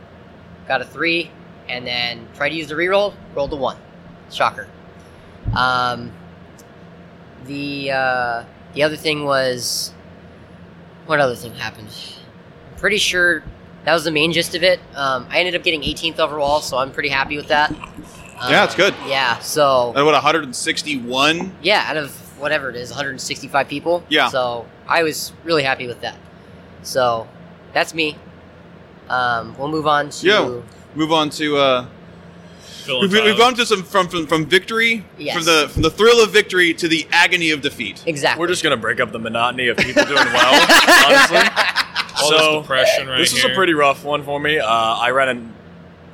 got 0.69 0.81
a 0.81 0.85
three, 0.85 1.31
and 1.69 1.87
then 1.87 2.29
tried 2.35 2.51
to 2.51 2.55
use 2.55 2.69
the 2.69 2.75
reroll, 2.75 3.15
rolled 3.35 3.53
a 3.53 3.57
one. 3.57 3.77
Shocker. 4.31 4.69
Um, 5.55 6.13
the 7.45 7.91
uh, 7.93 8.45
the 8.75 8.83
other 8.83 8.97
thing 8.97 9.25
was, 9.25 9.93
what 11.07 11.21
other 11.21 11.35
thing 11.37 11.55
happened? 11.55 11.89
I'm 12.73 12.79
pretty 12.81 12.99
sure 12.99 13.43
that 13.85 13.93
was 13.95 14.05
the 14.05 14.11
main 14.11 14.33
gist 14.33 14.55
of 14.55 14.63
it. 14.63 14.81
Um, 14.95 15.27
I 15.31 15.39
ended 15.39 15.55
up 15.55 15.63
getting 15.63 15.83
18th 15.83 16.19
overall, 16.19 16.61
so 16.61 16.77
I'm 16.79 16.91
pretty 16.93 17.09
happy 17.09 17.37
with 17.37 17.49
that. 17.49 17.71
Um, 17.71 18.51
Yeah, 18.51 18.65
it's 18.65 18.75
good. 18.75 18.95
Yeah, 19.07 19.39
so 19.39 19.93
Uh, 19.97 20.05
what 20.05 20.13
161? 20.15 21.53
yeah, 21.63 21.85
out 21.89 21.97
of 21.97 22.11
whatever 22.41 22.69
it 22.69 22.77
is, 22.77 22.91
165 22.91 23.69
people. 23.69 24.03
Yeah. 24.09 24.29
So 24.29 24.67
I 24.89 25.05
was 25.05 25.33
really 25.45 25.63
happy 25.63 25.87
with 25.87 26.01
that. 26.03 26.17
So 26.83 27.27
that's 27.77 27.93
me. 27.93 28.17
Um, 29.11 29.55
we'll 29.59 29.69
move 29.69 29.87
on 29.87 30.09
to 30.09 30.27
Yeah. 30.27 30.61
Move 30.95 31.13
on 31.13 31.29
to. 31.31 31.59
Uh, 31.59 31.87
we've, 32.89 33.13
and 33.13 33.25
we've 33.25 33.37
gone 33.37 33.55
to 33.55 33.67
some 33.67 33.83
from 33.83 34.09
from, 34.09 34.27
from 34.27 34.47
victory 34.47 35.05
Yes. 35.19 35.35
from 35.37 35.45
the 35.45 35.69
from 35.69 35.83
the 35.83 35.91
thrill 35.91 36.25
of 36.25 36.31
victory 36.31 36.73
to 36.73 36.89
the 36.89 37.07
agony 37.13 37.51
of 37.51 37.61
defeat. 37.61 38.03
exactly. 38.07 38.41
We're 38.41 38.49
just 38.49 38.63
gonna 38.63 38.79
break 38.79 38.99
up 38.99 39.13
the 39.13 39.19
monotony 39.19 39.69
of 39.69 39.77
people 39.77 40.05
doing 40.05 40.17
well. 40.17 40.67
honestly, 41.07 41.37
All 42.23 42.31
so 42.31 42.39
this 42.39 42.63
depression 42.63 43.09
right 43.09 43.19
this 43.19 43.35
is 43.37 43.45
a 43.45 43.51
pretty 43.51 43.75
rough 43.75 44.05
one 44.05 44.23
for 44.23 44.41
me. 44.41 44.59
Uh, 44.59 44.67
I 44.67 45.11
ran 45.11 45.29
an 45.29 45.53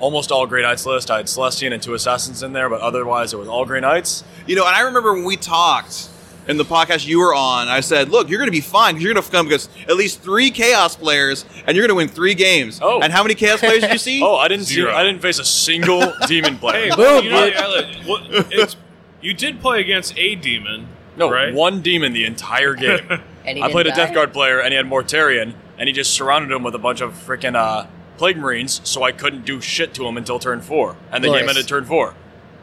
almost 0.00 0.33
all 0.33 0.45
Grey 0.49 0.62
Knights 0.62 0.85
list. 0.85 1.12
I 1.12 1.19
had 1.19 1.26
Celestine 1.28 1.73
and 1.73 1.81
two 1.81 1.95
Assassins 1.95 2.42
in 2.42 2.52
there, 2.52 2.69
but 2.69 2.81
otherwise 2.81 3.33
it 3.33 3.37
was 3.38 3.47
all 3.47 3.64
Grey 3.64 3.78
Knights. 3.81 4.25
You 4.49 4.57
know, 4.57 4.66
and 4.66 4.75
I 4.75 4.81
remember 4.81 5.12
when 5.14 5.23
we 5.25 5.37
talked 5.37 6.09
in 6.52 6.56
the 6.59 6.64
podcast 6.64 7.06
you 7.06 7.18
were 7.18 7.35
on, 7.35 7.66
I 7.66 7.80
said, 7.80 8.11
"Look, 8.11 8.28
you're 8.28 8.38
going 8.38 8.47
to 8.47 8.52
be 8.52 8.61
fine 8.61 8.94
because 8.94 9.02
you're 9.02 9.12
going 9.14 9.25
to 9.25 9.30
come 9.30 9.47
because 9.49 9.68
at 9.88 9.97
least 9.97 10.21
three 10.23 10.50
Chaos 10.52 10.94
players, 10.94 11.44
and 11.66 11.76
you're 11.76 11.85
going 11.87 11.97
to 11.97 11.97
win 11.97 12.09
three 12.09 12.35
games." 12.35 12.78
Oh. 12.80 13.00
and 13.02 13.12
how 13.12 13.23
many 13.25 13.35
Chaos 13.35 13.59
players 13.61 13.80
did 13.80 13.90
you 13.92 13.99
see? 13.99 14.23
Oh, 14.25 14.37
I 14.37 14.47
didn't 14.49 14.66
see. 14.66 14.75
Zero. 14.75 14.94
I 14.94 15.02
didn't 15.02 15.21
face 15.23 15.38
a 15.40 15.44
single 15.44 16.12
demon 16.28 16.59
player. 16.59 16.90
Hey, 16.90 16.97
Boom, 16.97 17.25
you 17.25 17.30
know, 17.30 17.44
dude. 17.47 17.54
yeah, 17.54 18.06
what- 18.06 18.23
it's, 18.52 18.76
you 19.21 19.35
did 19.35 19.61
play 19.61 19.80
against 19.80 20.16
a 20.16 20.35
demon. 20.37 20.87
no, 21.16 21.30
right? 21.30 21.52
one 21.52 21.80
demon 21.82 22.12
the 22.12 22.25
entire 22.25 22.75
game. 22.75 23.09
And 23.44 23.59
he 23.59 23.64
I 23.64 23.73
played 23.73 23.87
a 23.87 23.90
didn't 23.90 23.97
Death? 24.06 24.14
Guard 24.14 24.32
player, 24.32 24.61
and 24.61 24.71
he 24.71 24.76
had 24.76 24.87
Mortarion, 24.87 25.54
and 25.76 25.88
he 25.88 25.92
just 25.92 26.12
surrounded 26.14 26.54
him 26.54 26.62
with 26.62 26.76
a 26.76 26.78
bunch 26.78 27.00
of 27.00 27.12
freaking 27.12 27.56
uh, 27.56 27.88
Plague 28.16 28.37
Marines, 28.37 28.80
so 28.85 29.02
I 29.02 29.11
couldn't 29.11 29.44
do 29.44 29.61
shit 29.61 29.94
to 29.94 30.06
him 30.06 30.16
until 30.16 30.38
turn 30.38 30.61
four, 30.61 30.94
and 31.11 31.25
the 31.25 31.28
game 31.28 31.49
ended 31.49 31.66
turn 31.66 31.85
four. 31.85 32.14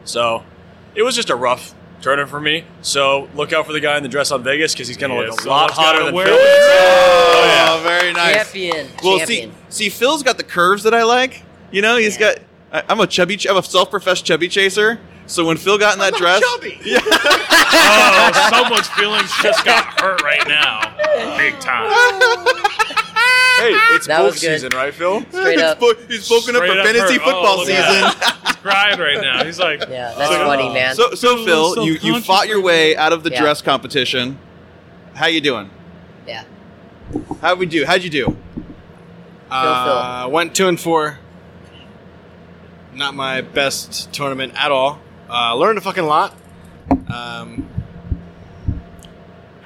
So 0.05 0.46
it 0.96 1.03
was 1.03 1.17
just 1.17 1.29
a 1.29 1.36
rough 1.36 1.75
tournament 2.01 2.29
for 2.29 2.39
me. 2.39 2.63
So 2.82 3.29
look 3.36 3.53
out 3.53 3.65
for 3.65 3.74
the 3.74 3.79
guy 3.79 3.98
in 3.98 4.03
the 4.03 4.10
dress 4.10 4.32
on 4.32 4.44
Vegas 4.44 4.74
because 4.74 4.88
he's 4.88 4.98
gonna 4.98 5.13
Yeah, 5.15 5.20
look 5.22 5.39
a 5.39 5.44
someone's 5.44 5.48
lot 5.48 5.72
hotter 5.72 5.98
gotta 6.00 6.06
than 6.06 6.15
wear 6.15 6.25
Phil. 6.27 6.36
it. 6.36 6.41
Oh, 6.41 7.82
very 7.84 8.13
nice. 8.13 8.36
Champion. 8.36 8.88
Well, 9.03 9.18
champion. 9.20 9.51
see, 9.70 9.86
see, 9.86 9.89
Phil's 9.89 10.24
got 10.24 10.38
the 10.38 10.44
curves 10.44 10.84
that 10.84 10.94
I 10.94 11.03
like. 11.03 11.44
You 11.72 11.82
know, 11.82 11.98
he's 11.98 12.20
Yeah. 12.20 12.36
got. 12.36 12.39
I, 12.88 12.91
I'm 12.94 13.00
a 13.00 13.08
chubby. 13.08 13.38
I'm 13.50 13.58
a 13.58 13.63
self-professed 13.63 14.25
chubby 14.25 14.48
chaser. 14.48 15.00
So 15.25 15.46
when 15.46 15.58
Phil 15.58 15.77
got 15.77 15.94
in 15.94 16.00
that 16.00 16.13
dress, 16.15 16.41
chubby! 16.41 16.79
Oh, 17.72 18.48
someone's 18.50 18.88
feelings 18.89 19.32
just 19.44 19.63
got 19.63 19.86
hurt 20.01 20.24
right 20.24 20.46
now. 20.48 20.82
Big 21.38 21.60
time. 21.60 21.88
Hey, 23.60 23.72
it's 23.96 24.08
That 24.08 24.20
book 24.22 24.36
season, 24.36 24.72
right, 24.74 24.94
Phil? 24.94 25.22
Straight 25.30 25.54
he's, 25.54 25.62
up. 25.62 25.80
bo- 25.80 25.94
he's 26.08 26.25
spoken 26.25 26.56
up 26.56 26.63
for 26.63 26.72
up 26.72 26.86
fantasy 26.86 27.13
hurt. 27.16 27.24
football 27.24 27.60
Oh, 27.60 27.66
season. 27.66 27.84
He's 28.48 28.56
crying 28.58 29.00
right 29.00 29.22
now. 29.22 29.44
He's 29.44 29.60
like, 29.60 29.80
Yeah, 29.82 30.13
that's 30.18 30.32
So- 30.32 30.46
funny, 30.46 30.74
man. 30.74 30.96
So, 30.96 31.13
so 31.13 31.44
Phil, 31.46 31.70
little 31.70 31.86
you, 31.86 31.98
you 32.01 32.22
fought 32.22 32.48
your 32.48 32.62
way 32.62 32.96
out 32.96 33.13
of 33.13 33.24
the 33.24 33.30
Yeah. 33.32 33.42
dress 33.42 33.62
competition. 33.62 34.38
How 35.16 35.28
you 35.28 35.42
doing? 35.42 35.70
yeah. 36.28 36.44
How 37.42 37.56
we 37.56 37.66
do? 37.66 37.86
How'd 37.86 38.04
you 38.04 38.10
do? 38.10 38.38
Uh, 39.50 40.28
went 40.32 40.56
two 40.56 40.68
and 40.68 40.80
four. 40.80 41.18
Not 42.94 43.16
my 43.16 43.42
best 43.42 44.12
tournament 44.13 44.54
at 44.56 44.72
all. 44.72 45.00
Uh, 45.30 45.56
learned 45.56 45.78
a 45.78 45.82
fucking 45.82 46.06
lot. 46.06 46.36
Um, 47.13 47.68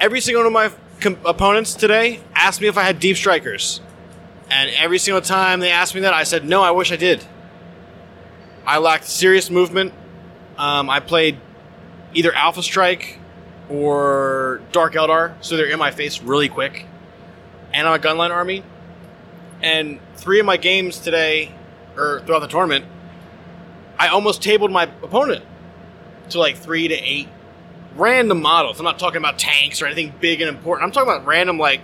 every 0.00 0.20
single 0.20 0.40
one 0.42 0.46
of 0.46 0.52
my 0.52 0.68
com- 1.00 1.18
opponents 1.24 1.74
today 1.74 2.20
asked 2.34 2.60
me 2.60 2.68
if 2.68 2.76
I 2.76 2.82
had 2.82 2.98
deep 3.00 3.16
strikers, 3.16 3.80
and 4.50 4.70
every 4.76 4.98
single 4.98 5.22
time 5.22 5.60
they 5.60 5.70
asked 5.70 5.94
me 5.94 6.02
that, 6.02 6.14
I 6.14 6.24
said 6.24 6.44
no. 6.44 6.62
I 6.62 6.70
wish 6.70 6.92
I 6.92 6.96
did. 6.96 7.24
I 8.66 8.78
lacked 8.78 9.04
serious 9.04 9.50
movement. 9.50 9.92
Um, 10.56 10.88
I 10.88 11.00
played 11.00 11.38
either 12.14 12.32
Alpha 12.34 12.62
Strike 12.62 13.18
or 13.68 14.62
Dark 14.72 14.94
Eldar, 14.94 15.34
so 15.40 15.56
they're 15.56 15.66
in 15.66 15.78
my 15.78 15.90
face 15.90 16.22
really 16.22 16.48
quick. 16.48 16.86
And 17.72 17.88
I'm 17.88 17.94
a 17.94 18.02
gunline 18.02 18.30
army. 18.30 18.62
And 19.62 19.98
three 20.16 20.40
of 20.40 20.46
my 20.46 20.56
games 20.56 20.98
today, 20.98 21.54
or 21.96 22.20
throughout 22.20 22.40
the 22.40 22.48
tournament, 22.48 22.84
I 23.98 24.08
almost 24.08 24.42
tabled 24.42 24.70
my 24.70 24.84
opponent 25.02 25.44
to 26.30 26.38
like 26.38 26.56
three 26.56 26.88
to 26.88 26.94
eight 26.94 27.28
random 27.96 28.42
models. 28.42 28.78
I'm 28.78 28.84
not 28.84 28.98
talking 28.98 29.18
about 29.18 29.38
tanks 29.38 29.80
or 29.82 29.86
anything 29.86 30.12
big 30.20 30.40
and 30.40 30.48
important. 30.48 30.86
I'm 30.86 30.92
talking 30.92 31.12
about 31.12 31.26
random 31.26 31.58
like 31.58 31.80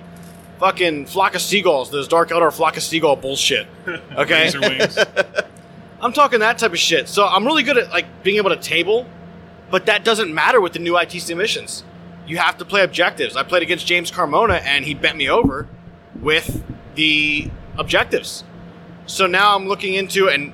fucking 0.59 1.07
flock 1.07 1.35
of 1.35 1.41
seagulls. 1.41 1.91
Those 1.91 2.09
Dark 2.09 2.31
Eldar 2.31 2.53
flock 2.53 2.77
of 2.77 2.83
seagull 2.83 3.17
bullshit. 3.17 3.67
Okay, 4.17 4.51
wings. 4.59 4.99
I'm 6.01 6.13
talking 6.13 6.41
that 6.41 6.59
type 6.59 6.73
of 6.73 6.79
shit. 6.79 7.09
So 7.09 7.27
I'm 7.27 7.45
really 7.45 7.63
good 7.63 7.77
at 7.79 7.91
like 7.91 8.23
being 8.23 8.39
able 8.39 8.51
to 8.51 8.57
table, 8.57 9.07
but 9.71 9.87
that 9.87 10.05
doesn't 10.05 10.33
matter 10.35 10.61
with 10.61 10.73
the 10.73 10.79
new 10.79 10.95
ITC 10.95 11.37
missions. 11.37 11.85
You 12.27 12.39
have 12.39 12.59
to 12.59 12.65
play 12.65 12.83
objectives. 12.83 13.37
I 13.37 13.43
played 13.43 13.63
against 13.63 13.87
James 13.87 14.11
Carmona 14.11 14.61
and 14.63 14.85
he 14.85 14.95
bent 14.95 15.17
me 15.17 15.29
over 15.29 15.69
with 16.21 16.63
the 16.95 17.51
objectives. 17.79 18.45
So 19.07 19.27
now 19.27 19.57
I'm 19.57 19.67
looking 19.67 19.95
into 19.95 20.29
and 20.29 20.53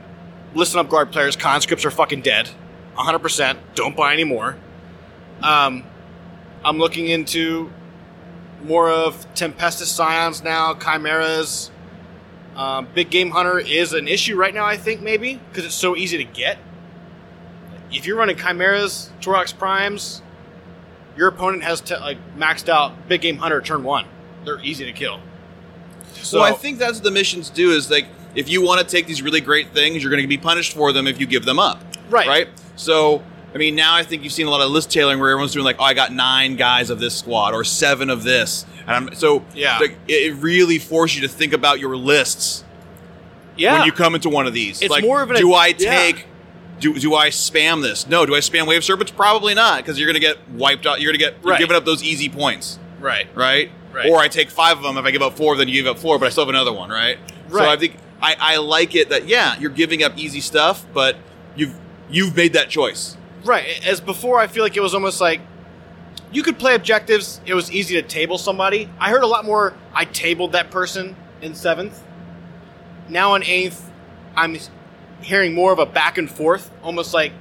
listen 0.55 0.81
up, 0.81 0.89
guard 0.89 1.13
players. 1.13 1.37
Conscripts 1.37 1.85
are 1.85 1.91
fucking 1.91 2.23
dead, 2.23 2.49
100. 2.95 3.19
percent 3.19 3.59
Don't 3.75 3.97
buy 3.97 4.13
any 4.13 4.25
more. 4.25 4.57
Um, 5.43 5.85
I'm 6.65 6.79
looking 6.79 7.07
into 7.09 7.71
more 8.65 8.91
of 8.91 9.27
Tempestus 9.35 9.87
Scions 9.87 10.43
now, 10.43 10.75
Chimeras. 10.75 11.71
Um, 12.57 12.89
Big 12.95 13.11
Game 13.11 13.31
Hunter 13.31 13.59
is 13.59 13.93
an 13.93 14.09
issue 14.09 14.35
right 14.35 14.55
now, 14.55 14.65
I 14.65 14.77
think, 14.77 15.03
maybe, 15.03 15.41
because 15.49 15.65
it's 15.65 15.75
so 15.75 15.95
easy 15.95 16.17
to 16.17 16.25
get. 16.25 16.59
If 17.93 18.07
you're 18.07 18.17
running 18.17 18.37
Chimeras, 18.37 19.11
Taurox 19.21 19.57
Primes, 19.57 20.23
your 21.17 21.29
opponent 21.29 21.63
has 21.63 21.81
to, 21.83 21.99
like 21.99 22.19
maxed 22.37 22.69
out 22.69 23.09
Big 23.09 23.21
Game 23.21 23.37
Hunter 23.37 23.61
turn 23.61 23.85
one. 23.85 24.07
They're 24.45 24.61
easy 24.61 24.85
to 24.87 24.93
kill. 24.93 25.21
So 26.15 26.41
well, 26.41 26.53
I 26.53 26.57
think 26.57 26.79
that's 26.79 26.95
what 26.95 27.05
the 27.05 27.11
missions 27.11 27.51
do. 27.51 27.71
Is 27.71 27.91
like 27.91 28.07
if 28.35 28.49
you 28.49 28.63
want 28.63 28.81
to 28.81 28.87
take 28.87 29.07
these 29.07 29.23
really 29.23 29.41
great 29.41 29.71
things, 29.71 30.03
you're 30.03 30.11
going 30.11 30.23
to 30.23 30.29
be 30.29 30.39
punished 30.39 30.73
for 30.73 30.93
them 30.93 31.07
if 31.07 31.21
you 31.21 31.27
give 31.27 31.45
them 31.45 31.59
up. 31.59 31.81
Right. 32.11 32.27
Right. 32.27 32.49
So. 32.75 33.23
I 33.55 33.59
mean, 33.59 33.75
now 33.75 33.95
I 33.95 34.03
think 34.03 34.23
you've 34.23 34.33
seen 34.33 34.47
a 34.47 34.51
lot 34.51 34.61
of 34.61 34.71
list 34.71 34.91
tailoring 34.91 35.19
where 35.19 35.31
everyone's 35.31 35.53
doing 35.53 35.65
like, 35.65 35.77
"Oh, 35.79 35.85
I 35.85 35.95
got 35.95 36.13
nine 36.13 36.57
guys 36.57 36.91
of 36.91 37.01
this 37.01 37.17
squad 37.17 37.55
or 37.55 37.65
seven 37.65 38.11
of 38.11 38.23
this," 38.23 38.67
and 38.87 38.91
I'm 38.91 39.15
so 39.15 39.45
Yeah. 39.55 39.79
like, 39.79 39.97
it 40.09 40.35
really 40.37 40.79
forces 40.79 41.17
you 41.21 41.27
to 41.27 41.33
think 41.33 41.53
about 41.55 41.81
your 41.81 41.97
lists 41.97 42.65
yeah, 43.57 43.79
when 43.79 43.87
you 43.87 43.93
come 43.93 44.15
into 44.15 44.29
one 44.29 44.47
of 44.47 44.53
these. 44.53 44.83
It's 44.83 44.91
like, 44.91 45.03
more 45.03 45.23
of 45.23 45.31
an- 45.31 45.37
do 45.39 45.55
I 45.55 45.69
yeah. 45.69 45.75
take? 45.97 46.27
Do, 46.81 46.99
do 46.99 47.15
I 47.15 47.31
spam 47.31 47.81
this? 47.81 48.07
No. 48.07 48.27
Do 48.27 48.35
I 48.35 48.41
spam 48.41 48.67
wave 48.67 48.85
serpents? 48.85 49.11
Probably 49.11 49.55
not, 49.55 49.79
because 49.79 49.99
you're 49.99 50.07
going 50.07 50.15
to 50.15 50.21
get 50.21 50.37
wiped 50.51 50.85
out. 50.87 51.01
You're 51.01 51.11
going 51.13 51.19
to 51.19 51.25
get 51.25 51.37
you're 51.43 51.53
Right. 51.53 51.59
giving 51.59 51.75
up 51.75 51.87
those 51.87 52.03
easy 52.03 52.29
points, 52.29 52.79
right. 53.01 53.27
right? 53.35 53.71
Right. 53.95 54.11
Or 54.11 54.19
I 54.19 54.29
take 54.29 54.51
five 54.51 54.77
of 54.77 54.83
them. 54.83 54.99
If 54.99 55.07
I 55.07 55.11
give 55.11 55.23
up 55.23 55.39
four, 55.39 55.57
then 55.57 55.69
you 55.69 55.83
give 55.83 55.87
up 55.87 55.99
four, 55.99 56.19
but 56.19 56.27
I 56.27 56.29
still 56.29 56.43
have 56.45 56.51
another 56.51 56.75
one, 56.75 56.91
right? 56.91 57.17
Right. 57.49 57.63
So 57.65 57.71
I 57.71 57.77
think 57.79 57.97
I, 58.21 58.37
I 58.39 58.57
like 58.59 58.95
it 58.95 59.09
that 59.09 59.27
yeah, 59.27 59.59
you're 59.59 59.71
giving 59.71 60.03
up 60.03 60.19
easy 60.19 60.41
stuff, 60.41 60.85
but 60.93 61.17
you've 61.55 61.75
you've 62.11 62.37
made 62.37 62.53
that 62.53 62.69
choice. 62.69 63.17
Right. 63.47 63.87
As 63.87 64.01
before, 64.01 64.39
I 64.39 64.47
feel 64.47 64.63
like 64.63 64.77
it 64.77 64.81
was 64.83 64.95
almost 64.95 65.21
like 65.21 65.41
you 66.33 66.43
could 66.43 66.59
play 66.59 66.75
objectives. 66.75 67.41
It 67.47 67.55
was 67.55 67.71
easy 67.71 67.95
to 67.95 68.03
table 68.03 68.39
somebody. 68.39 68.89
I 68.99 69.11
heard 69.11 69.23
a 69.23 69.27
lot 69.27 69.45
more. 69.45 69.75
I 69.95 70.05
tabled 70.05 70.53
that 70.53 70.71
person 70.71 71.17
in 71.41 71.55
seventh. 71.55 72.03
Now 73.09 73.35
in 73.35 73.43
eighth, 73.45 73.91
I'm 74.37 74.59
hearing 75.21 75.55
more 75.55 75.73
of 75.73 75.79
a 75.79 75.87
back 75.87 76.19
and 76.19 76.31
forth, 76.31 76.71
almost 76.83 77.15
like 77.15 77.33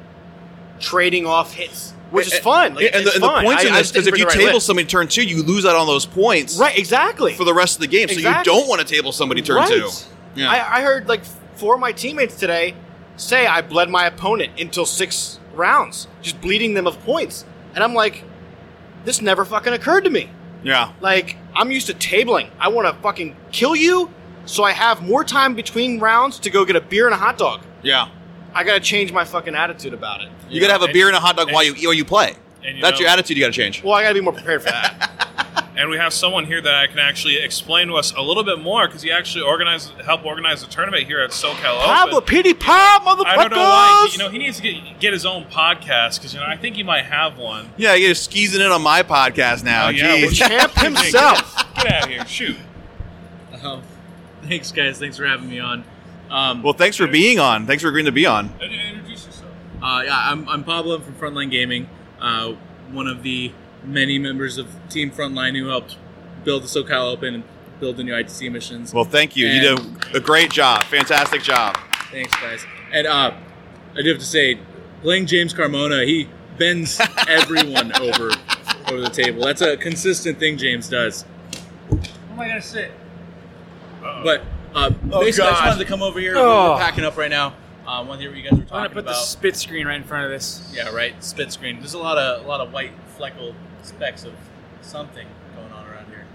trading 0.79 1.25
off 1.25 1.53
hits, 1.53 1.93
which 2.11 2.27
is 2.27 2.37
fun. 2.39 2.75
Like, 2.75 2.93
and, 2.93 3.05
the, 3.05 3.13
and 3.13 3.23
the 3.23 3.27
points 3.41 3.63
I- 3.63 3.67
in 3.67 3.73
this 3.73 3.91
because 3.91 4.07
if 4.07 4.17
you 4.17 4.25
right 4.25 4.33
table 4.33 4.53
list. 4.55 4.67
somebody 4.67 4.87
turn 4.87 5.07
two, 5.07 5.23
you 5.23 5.41
lose 5.43 5.65
out 5.65 5.75
on 5.75 5.87
those 5.87 6.05
points 6.05 6.57
right, 6.57 6.77
exactly. 6.77 7.33
for 7.33 7.43
the 7.43 7.53
rest 7.53 7.75
of 7.75 7.81
the 7.81 7.87
game. 7.87 8.07
So 8.07 8.15
you 8.19 8.43
don't 8.43 8.67
want 8.67 8.81
to 8.81 8.87
table 8.87 9.11
somebody 9.11 9.41
turn 9.41 9.57
Right. 9.57 9.69
two. 9.69 9.89
Yeah. 10.35 10.51
I, 10.51 10.79
I 10.79 10.81
heard 10.81 11.07
like 11.07 11.23
four 11.55 11.75
of 11.75 11.79
my 11.79 11.91
teammates 11.93 12.35
today 12.35 12.75
say 13.17 13.47
I 13.47 13.61
bled 13.61 13.89
my 13.89 14.05
opponent 14.05 14.59
until 14.59 14.85
six 14.85 15.39
rounds, 15.55 16.07
just 16.21 16.39
bleeding 16.41 16.73
them 16.73 16.87
of 16.87 16.99
points, 17.01 17.45
and 17.73 17.83
I'm 17.83 17.93
like, 17.93 18.23
this 19.03 19.21
never 19.21 19.45
fucking 19.45 19.73
occurred 19.73 20.03
to 20.05 20.09
me. 20.09 20.29
yeah. 20.63 20.91
Like, 21.01 21.37
I'm 21.55 21.71
used 21.71 21.87
to 21.87 21.93
tabling. 21.93 22.49
I 22.59 22.67
want 22.69 22.87
to 22.87 23.01
fucking 23.01 23.35
kill 23.51 23.75
you 23.75 24.09
so 24.45 24.63
I 24.63 24.71
have 24.71 25.01
more 25.01 25.23
time 25.23 25.55
between 25.55 25.99
rounds 25.99 26.39
to 26.39 26.49
go 26.49 26.65
get 26.65 26.75
a 26.75 26.81
beer 26.81 27.05
and 27.05 27.13
a 27.13 27.17
hot 27.17 27.37
dog. 27.37 27.61
Yeah. 27.81 28.09
I 28.53 28.63
gotta 28.63 28.79
change 28.79 29.11
my 29.11 29.25
fucking 29.25 29.53
attitude 29.55 29.93
about 29.93 30.21
it. 30.21 30.29
You 30.49 30.59
got 30.61 30.67
to 30.67 30.73
have 30.73 30.81
a 30.83 30.93
beer 30.93 31.07
and 31.07 31.15
a 31.15 31.19
hot 31.19 31.35
dog 31.37 31.47
and- 31.47 31.55
while 31.55 31.63
you 31.63 31.73
while 31.87 31.93
you 31.93 32.05
play. 32.05 32.35
and 32.63 32.77
you 32.77 32.81
That's 32.81 32.99
know- 32.99 33.03
your 33.05 33.09
attitude. 33.09 33.37
You 33.37 33.43
got 33.43 33.47
to 33.47 33.53
change. 33.53 33.83
Well, 33.83 33.93
I 33.93 34.01
gotta 34.03 34.13
be 34.15 34.21
more 34.21 34.33
prepared 34.33 34.61
for 34.63 34.69
that. 34.71 35.24
And 35.77 35.89
we 35.89 35.97
have 35.97 36.13
someone 36.13 36.45
here 36.45 36.61
that 36.61 36.73
I 36.73 36.87
can 36.87 36.99
actually 36.99 37.35
explain 37.37 37.87
to 37.89 37.95
us 37.95 38.13
a 38.13 38.21
little 38.21 38.43
bit 38.45 38.59
more 38.59 38.87
because 38.87 39.01
he 39.01 39.11
actually 39.11 39.41
organized, 39.43 39.91
helped 40.05 40.25
organize 40.25 40.61
the 40.61 40.67
tournament 40.67 41.05
here 41.05 41.19
at 41.19 41.31
SoCal 41.31 41.83
Pablo 41.83 42.17
Open. 42.17 42.27
Petey 42.27 42.53
Pop, 42.53 43.03
motherfuckers! 43.03 43.25
I 43.25 43.35
don't 43.35 43.51
know 43.51 43.57
why. 43.57 44.09
You 44.11 44.17
know, 44.19 44.29
he 44.29 44.37
needs 44.37 44.55
to 44.57 44.63
get, 44.63 44.99
get 45.01 45.11
his 45.13 45.25
own 45.25 45.43
podcast 45.45 46.15
because 46.19 46.33
you 46.33 46.39
know 46.39 46.45
I 46.45 46.55
think 46.55 46.77
he 46.77 46.83
might 46.83 47.03
have 47.05 47.37
one. 47.37 47.69
Yeah, 47.75 47.93
you're 47.95 48.15
skeezing 48.15 48.61
in 48.61 48.67
on 48.71 48.81
my 48.83 49.03
podcast 49.03 49.65
now. 49.65 49.87
Oh, 49.87 49.89
yeah, 49.89 50.15
Jeez. 50.17 50.21
well, 50.21 50.49
Champ 50.49 50.71
himself. 50.77 51.75
Get 51.75 51.87
out 51.91 52.03
of 52.05 52.09
here! 52.09 52.25
Shoot. 52.25 52.55
Um, 53.61 53.81
thanks, 54.43 54.71
guys. 54.71 54.97
Thanks 54.97 55.17
for 55.17 55.25
having 55.25 55.49
me 55.49 55.59
on. 55.59 55.83
Um, 56.29 56.63
well, 56.63 56.73
thanks 56.73 56.95
for 56.97 57.07
being 57.07 57.39
on. 57.39 57.65
Thanks 57.67 57.83
for 57.83 57.89
agreeing 57.89 58.05
to 58.05 58.11
be 58.13 58.25
on. 58.25 58.49
Introduce 58.61 59.25
yourself. 59.25 59.51
uh, 59.81 60.03
yeah, 60.05 60.17
I'm, 60.31 60.47
I'm 60.47 60.63
Pablo 60.63 60.99
from 60.99 61.13
Frontline 61.15 61.51
Gaming, 61.51 61.89
uh, 62.19 62.53
one 62.91 63.07
of 63.07 63.23
the 63.23 63.51
many 63.85 64.19
members 64.19 64.57
of 64.57 64.67
Team 64.89 65.11
Frontline 65.11 65.57
who 65.57 65.67
helped 65.67 65.97
build 66.43 66.63
the 66.63 66.67
SoCal 66.67 67.11
Open 67.11 67.35
and 67.35 67.43
build 67.79 67.97
the 67.97 68.03
new 68.03 68.13
ITC 68.13 68.51
missions. 68.51 68.93
Well, 68.93 69.03
thank 69.03 69.35
you. 69.35 69.47
You 69.47 69.61
did 69.61 70.15
a 70.15 70.19
great 70.19 70.51
job. 70.51 70.83
Fantastic 70.83 71.43
job. 71.43 71.77
Thanks, 72.11 72.33
guys. 72.35 72.65
And 72.91 73.07
uh, 73.07 73.33
I 73.95 74.01
do 74.01 74.09
have 74.09 74.19
to 74.19 74.25
say, 74.25 74.59
playing 75.01 75.25
James 75.25 75.53
Carmona, 75.53 76.05
he 76.05 76.29
bends 76.57 76.99
everyone 77.27 77.91
over 77.99 78.31
over 78.87 79.01
the 79.01 79.09
table. 79.09 79.41
That's 79.41 79.61
a 79.61 79.75
consistent 79.77 80.39
thing 80.39 80.57
James 80.57 80.87
does. 80.87 81.23
What 81.89 82.09
am 82.31 82.39
I 82.39 82.47
gonna 82.47 82.61
say? 82.61 82.91
But 84.01 84.43
uh, 84.73 84.89
basically, 84.89 85.17
I 85.17 85.25
just 85.25 85.39
God. 85.39 85.67
wanted 85.67 85.79
to 85.79 85.85
come 85.85 86.01
over 86.03 86.19
here. 86.19 86.35
Oh. 86.35 86.73
We're 86.73 86.79
packing 86.79 87.03
up 87.03 87.17
right 87.17 87.31
now. 87.31 87.55
I 87.87 88.01
want 88.01 88.13
to 88.13 88.21
hear 88.21 88.29
what 88.29 88.37
you 88.37 88.43
guys 88.43 88.51
were 88.51 88.65
talking 88.65 88.67
about. 88.67 88.77
I'm 88.77 88.93
gonna 88.93 88.93
talking 88.93 88.95
put 88.95 89.05
the 89.05 89.13
spit 89.13 89.55
screen 89.55 89.87
right 89.87 89.95
in 89.95 90.03
front 90.03 90.25
of 90.25 90.31
this. 90.31 90.71
Yeah, 90.73 90.89
right. 90.89 91.21
Spit 91.23 91.51
screen. 91.51 91.79
There's 91.79 91.93
a 91.93 91.99
lot 91.99 92.17
of 92.17 92.43
a 92.43 92.47
lot 92.47 92.61
of 92.61 92.73
white 92.73 92.91
fleckled 93.15 93.55
specks 93.85 94.23
of 94.25 94.33
something 94.81 95.27
going 95.55 95.71
on 95.71 95.85
around 95.87 96.07
here. 96.07 96.25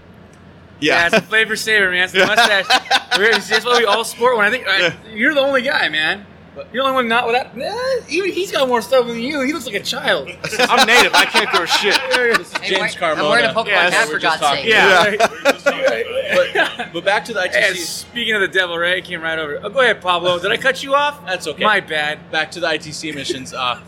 Yeah, 0.79 0.95
Yeah. 0.95 1.05
it's 1.07 1.15
a 1.17 1.21
flavor 1.21 1.55
saver, 1.55 1.91
man. 1.91 2.03
It's 2.05 2.13
the 2.13 2.25
mustache. 2.25 2.65
We're- 3.17 3.33
That's 3.33 3.65
why 3.65 3.77
we 3.79 3.85
all 3.85 4.03
sport 4.03 4.35
one. 4.37 4.45
I 4.45 4.49
think 4.49 4.67
uh, 4.67 4.91
you're 5.13 5.33
the 5.33 5.41
only 5.41 5.61
guy, 5.61 5.89
man. 5.89 6.25
But 6.53 6.67
You're 6.73 6.83
the 6.83 6.89
only 6.89 6.95
one 7.03 7.07
not 7.07 7.27
without. 7.27 7.57
Eh, 7.57 8.01
even 8.09 8.29
he's 8.31 8.51
got 8.51 8.67
more 8.67 8.81
stuff 8.81 9.07
than 9.07 9.17
you. 9.19 9.39
He 9.41 9.53
looks 9.53 9.65
like 9.65 9.75
a 9.75 9.79
child. 9.79 10.27
I'm 10.59 10.85
native. 10.85 11.13
I 11.13 11.23
can't 11.23 11.49
grow 11.49 11.63
shit. 11.65 11.97
This 12.11 12.39
is 12.53 12.53
James 12.59 12.99
we're- 12.99 13.11
I'm 13.13 13.19
wearing 13.29 13.45
a 13.45 13.47
Carmona. 13.49 13.53
Pokemon 13.53 13.67
Yeah, 13.67 13.89
that's 13.89 13.95
hat 13.95 14.07
what 14.07 14.13
for 14.15 14.19
God's 14.19 14.41
sake. 14.41 14.65
Yeah. 14.65 15.11
We 15.11 15.11
were 15.11 15.17
just 15.17 15.63
talking 15.63 15.79
about 15.79 15.93
it. 15.93 16.75
but, 16.75 16.93
but 16.93 17.05
back 17.05 17.23
to 17.25 17.33
the 17.33 17.39
And 17.43 17.53
ITC. 17.53 17.77
speaking 17.77 18.33
of 18.35 18.41
the 18.41 18.49
devil, 18.49 18.77
right? 18.77 18.97
It 18.97 19.05
came 19.05 19.21
right 19.21 19.39
over. 19.39 19.61
Oh, 19.63 19.69
go 19.69 19.79
ahead, 19.79 20.01
Pablo. 20.01 20.39
Did 20.39 20.51
I 20.51 20.57
cut 20.57 20.83
you 20.83 20.93
off? 20.93 21.25
That's 21.25 21.47
okay. 21.47 21.63
My 21.63 21.79
bad. 21.79 22.29
back 22.31 22.51
to 22.51 22.59
the 22.59 22.67
ITC 22.67 23.15
missions. 23.15 23.53
Uh, 23.53 23.79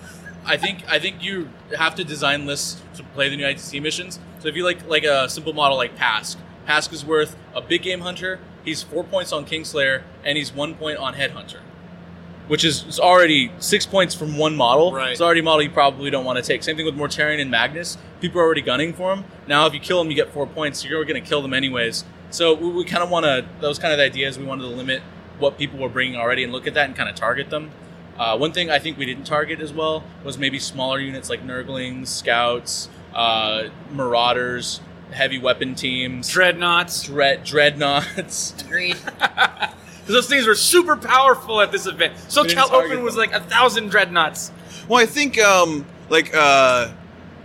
I 0.46 0.58
think 0.58 0.84
I 0.90 1.00
think 1.00 1.24
you 1.24 1.50
have 1.78 1.96
to 1.96 2.04
design 2.04 2.46
lists 2.46 2.82
to 2.96 3.04
play 3.04 3.30
the 3.30 3.38
new 3.38 3.46
ITC 3.46 3.82
missions. 3.82 4.20
So 4.40 4.48
if 4.48 4.56
you 4.56 4.64
like 4.64 4.88
like 4.88 5.04
a 5.04 5.30
simple 5.30 5.54
model 5.54 5.78
like 5.78 5.98
Pask, 5.98 6.38
Pask 6.68 6.92
is 6.94 7.06
worth 7.06 7.36
a 7.54 7.62
big 7.62 7.82
game 7.82 8.02
hunter. 8.02 8.40
He's 8.64 8.84
four 8.84 9.04
points 9.04 9.32
on 9.32 9.46
Kingslayer 9.46 10.04
and 10.24 10.38
he's 10.38 10.54
one 10.54 10.76
point 10.76 10.98
on 10.98 11.16
Headhunter, 11.16 11.60
which 12.48 12.64
is, 12.64 12.86
is 12.86 13.00
already 13.00 13.52
six 13.60 13.86
points 13.86 14.16
from 14.16 14.38
one 14.38 14.56
model. 14.56 14.94
Right. 14.94 15.12
It's 15.12 15.22
already 15.22 15.42
a 15.42 15.44
model 15.44 15.62
you 15.62 15.70
probably 15.70 16.10
don't 16.10 16.24
want 16.24 16.38
to 16.38 16.44
take. 16.44 16.64
Same 16.64 16.78
thing 16.78 16.86
with 16.86 16.96
Mortarion 16.96 17.42
and 17.42 17.52
Magnus. 17.52 17.98
People 18.22 18.40
are 18.40 18.44
already 18.46 18.62
gunning 18.62 18.94
for 18.94 19.14
him. 19.14 19.26
Now 19.48 19.66
if 19.66 19.74
you 19.74 19.80
kill 19.80 20.00
him, 20.00 20.10
you 20.10 20.16
get 20.16 20.32
four 20.32 20.48
points. 20.48 20.86
You're 20.86 21.04
going 21.06 21.22
to 21.22 21.28
kill 21.28 21.42
them 21.42 21.54
anyways. 21.54 22.06
So 22.30 22.54
we, 22.54 22.70
we 22.70 22.86
kind 22.86 23.04
of 23.04 23.10
want 23.10 23.26
to. 23.26 23.46
Those 23.60 23.78
kind 23.80 23.94
of 23.94 24.00
ideas. 24.00 24.40
We 24.40 24.46
wanted 24.46 24.64
to 24.64 24.70
limit 24.70 25.02
what 25.40 25.58
people 25.58 25.80
were 25.80 25.90
bringing 25.90 26.18
already 26.18 26.44
and 26.44 26.52
look 26.54 26.68
at 26.68 26.74
that 26.74 26.86
and 26.86 26.96
kind 26.96 27.10
of 27.10 27.16
target 27.16 27.50
them. 27.50 27.72
Uh, 28.18 28.38
one 28.38 28.52
thing 28.52 28.70
I 28.70 28.80
think 28.80 28.98
we 28.98 29.06
didn't 29.06 29.26
target 29.26 29.60
as 29.60 29.74
well 29.74 30.04
was 30.24 30.38
maybe 30.38 30.60
smaller 30.60 31.00
units 31.00 31.30
like 31.30 31.46
Nurglings, 31.46 32.08
Scouts, 32.08 32.90
uh, 33.14 33.70
Marauders, 33.92 34.82
heavy 35.12 35.40
weapon 35.40 35.76
teams, 35.76 36.30
Dreadnoughts. 36.30 37.04
dread, 37.04 37.44
Dreadnoughts. 37.44 38.54
Agreed. 38.66 38.98
Because 39.06 39.68
those 40.08 40.28
things 40.28 40.46
were 40.46 40.56
super 40.56 40.96
powerful 40.98 41.62
at 41.62 41.72
this 41.72 41.86
event. 41.86 42.14
So 42.28 42.44
Cal 42.44 42.74
Open 42.74 43.04
was 43.04 43.16
them. 43.16 43.22
like 43.22 43.34
a 43.34 43.40
thousand 43.40 43.90
dreadnoughts. 43.90 44.52
Well, 44.88 45.02
I 45.02 45.06
think 45.06 45.40
um, 45.40 45.86
like 46.10 46.32
uh, 46.36 46.92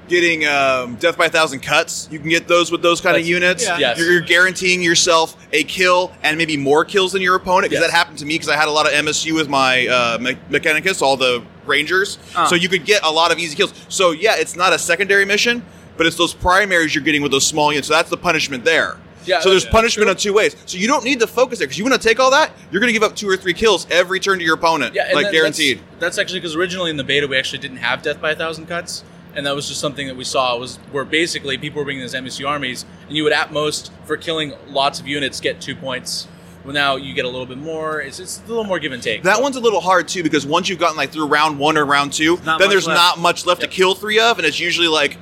getting 0.09 0.47
um, 0.47 0.97
death 0.97 1.17
by 1.19 1.27
a 1.27 1.31
thousand 1.31 1.61
cuts, 1.61 2.09
you 2.11 2.19
can 2.19 2.29
get 2.29 2.49
those 2.49 2.71
with 2.73 2.83
those 2.83 3.01
kind 3.01 3.17
of 3.17 3.27
units. 3.27 3.65
yeah. 3.65 3.79
Yes. 3.79 3.99
You're, 3.99 4.11
you're 4.13 4.21
guaranteeing 4.21 4.83
yourself 4.83 5.37
a 5.53 5.65
kill 5.65 6.13
and 6.23 6.37
maybe 6.39 6.57
more 6.57 6.85
kills 6.85 7.13
than 7.13 7.23
your 7.23 7.35
opponent 7.37 7.71
because 7.71 7.83
Yes. 7.83 7.91
that 7.91 7.97
happened 7.97 8.19
to 8.19 8.25
me 8.27 8.35
because 8.35 8.49
I 8.49 8.57
had 8.57 8.69
a 8.69 8.71
lot 8.73 8.87
of 8.87 8.93
MSU 8.93 9.35
with 9.35 9.49
my 9.49 9.87
uh, 9.87 10.19
Me- 10.21 10.39
Mechanicus, 10.51 11.03
all 11.03 11.17
the 11.17 11.43
Rangers. 11.67 12.19
Uh. 12.35 12.47
So 12.47 12.55
you 12.55 12.69
could 12.69 12.85
get 12.85 13.03
a 13.05 13.11
lot 13.11 13.31
of 13.33 13.39
easy 13.39 13.55
kills. 13.57 13.73
So 13.89 14.11
yeah, 14.13 14.37
it's 14.37 14.57
not 14.57 14.73
a 14.73 14.79
secondary 14.79 15.25
mission, 15.25 15.63
but 15.97 16.07
it's 16.07 16.17
those 16.17 16.35
primaries 16.35 16.95
you're 16.95 17.05
getting 17.05 17.23
with 17.23 17.33
those 17.33 17.47
small 17.47 17.71
units. 17.73 17.89
So 17.89 17.95
that's 17.95 18.11
the 18.11 18.17
punishment 18.17 18.65
there. 18.65 18.97
Yeah, 19.25 19.41
so 19.41 19.51
there's 19.51 19.67
yeah, 19.67 19.73
punishment 19.73 20.05
true. 20.07 20.11
on 20.11 20.17
two 20.17 20.33
ways. 20.33 20.57
So 20.65 20.79
you 20.79 20.87
don't 20.87 21.05
need 21.05 21.21
to 21.21 21.27
focus 21.27 21.59
there 21.59 21.67
because 21.67 21.77
you 21.77 21.85
want 21.85 22.01
to 22.01 22.09
take 22.09 22.19
all 22.19 22.31
that. 22.31 22.51
You're 22.71 22.81
going 22.81 22.89
to 22.89 22.95
give 22.99 23.03
up 23.03 23.15
two 23.15 23.29
or 23.29 23.37
three 23.37 23.53
kills 23.53 23.87
every 23.91 24.21
turn 24.21 24.39
to 24.39 24.45
your 24.45 24.55
opponent, 24.55 24.95
Yeah, 24.95 25.11
like 25.13 25.27
that- 25.27 25.33
guaranteed. 25.33 25.79
That's, 25.81 26.01
that's 26.01 26.19
actually 26.19 26.41
because 26.41 26.57
originally 26.57 26.89
in 26.91 26.97
the 26.97 27.05
beta 27.05 27.27
we 27.27 27.37
actually 27.37 27.59
didn't 27.59 27.77
have 27.79 28.01
death 28.01 28.23
by 28.23 28.31
a 28.31 28.37
thousand 28.37 28.67
cuts, 28.69 29.05
and 29.35 29.47
that 29.47 29.55
was 29.55 29.69
just 29.69 29.81
something 29.81 30.07
that 30.07 30.17
we 30.17 30.25
saw 30.25 30.57
was 30.59 30.77
where 30.93 31.05
basically 31.05 31.57
people 31.59 31.79
were 31.79 31.85
bringing 31.85 32.03
these 32.03 32.15
MSU 32.15 32.49
armies, 32.49 32.85
and 33.07 33.17
you 33.17 33.25
would 33.25 33.33
at 33.33 33.53
most 33.53 33.93
for 34.05 34.17
killing 34.17 34.53
lots 34.69 35.01
of 35.01 35.07
units 35.07 35.41
get 35.41 35.61
two 35.61 35.75
points. 35.77 36.27
Well, 36.65 36.75
now 36.75 36.97
you 36.97 37.15
get 37.15 37.25
a 37.25 37.29
little 37.29 37.47
bit 37.47 37.57
more. 37.59 38.01
It's, 38.01 38.19
it's 38.19 38.43
a 38.45 38.49
little 38.49 38.65
more 38.65 38.79
give 38.79 38.93
and 38.93 39.03
take. 39.03 39.23
That 39.23 39.41
one's 39.41 39.57
a 39.57 39.61
little 39.61 39.81
hard 39.81 40.09
too 40.09 40.23
because 40.23 40.45
once 40.45 40.69
you've 40.69 40.79
gotten 40.81 40.97
like 40.97 41.11
through 41.13 41.27
round 41.27 41.59
one 41.59 41.79
or 41.79 41.87
round 41.87 42.13
two, 42.13 42.39
Not 42.45 42.59
then 42.59 42.69
there's 42.69 42.87
left. 42.87 42.99
not 42.99 43.19
much 43.21 43.47
left 43.47 43.63
Yep. 43.63 43.71
to 43.71 43.77
kill 43.77 43.95
three 43.95 44.19
of, 44.19 44.39
and 44.39 44.47
it's 44.47 44.59
usually 44.61 44.89
like 44.89 45.17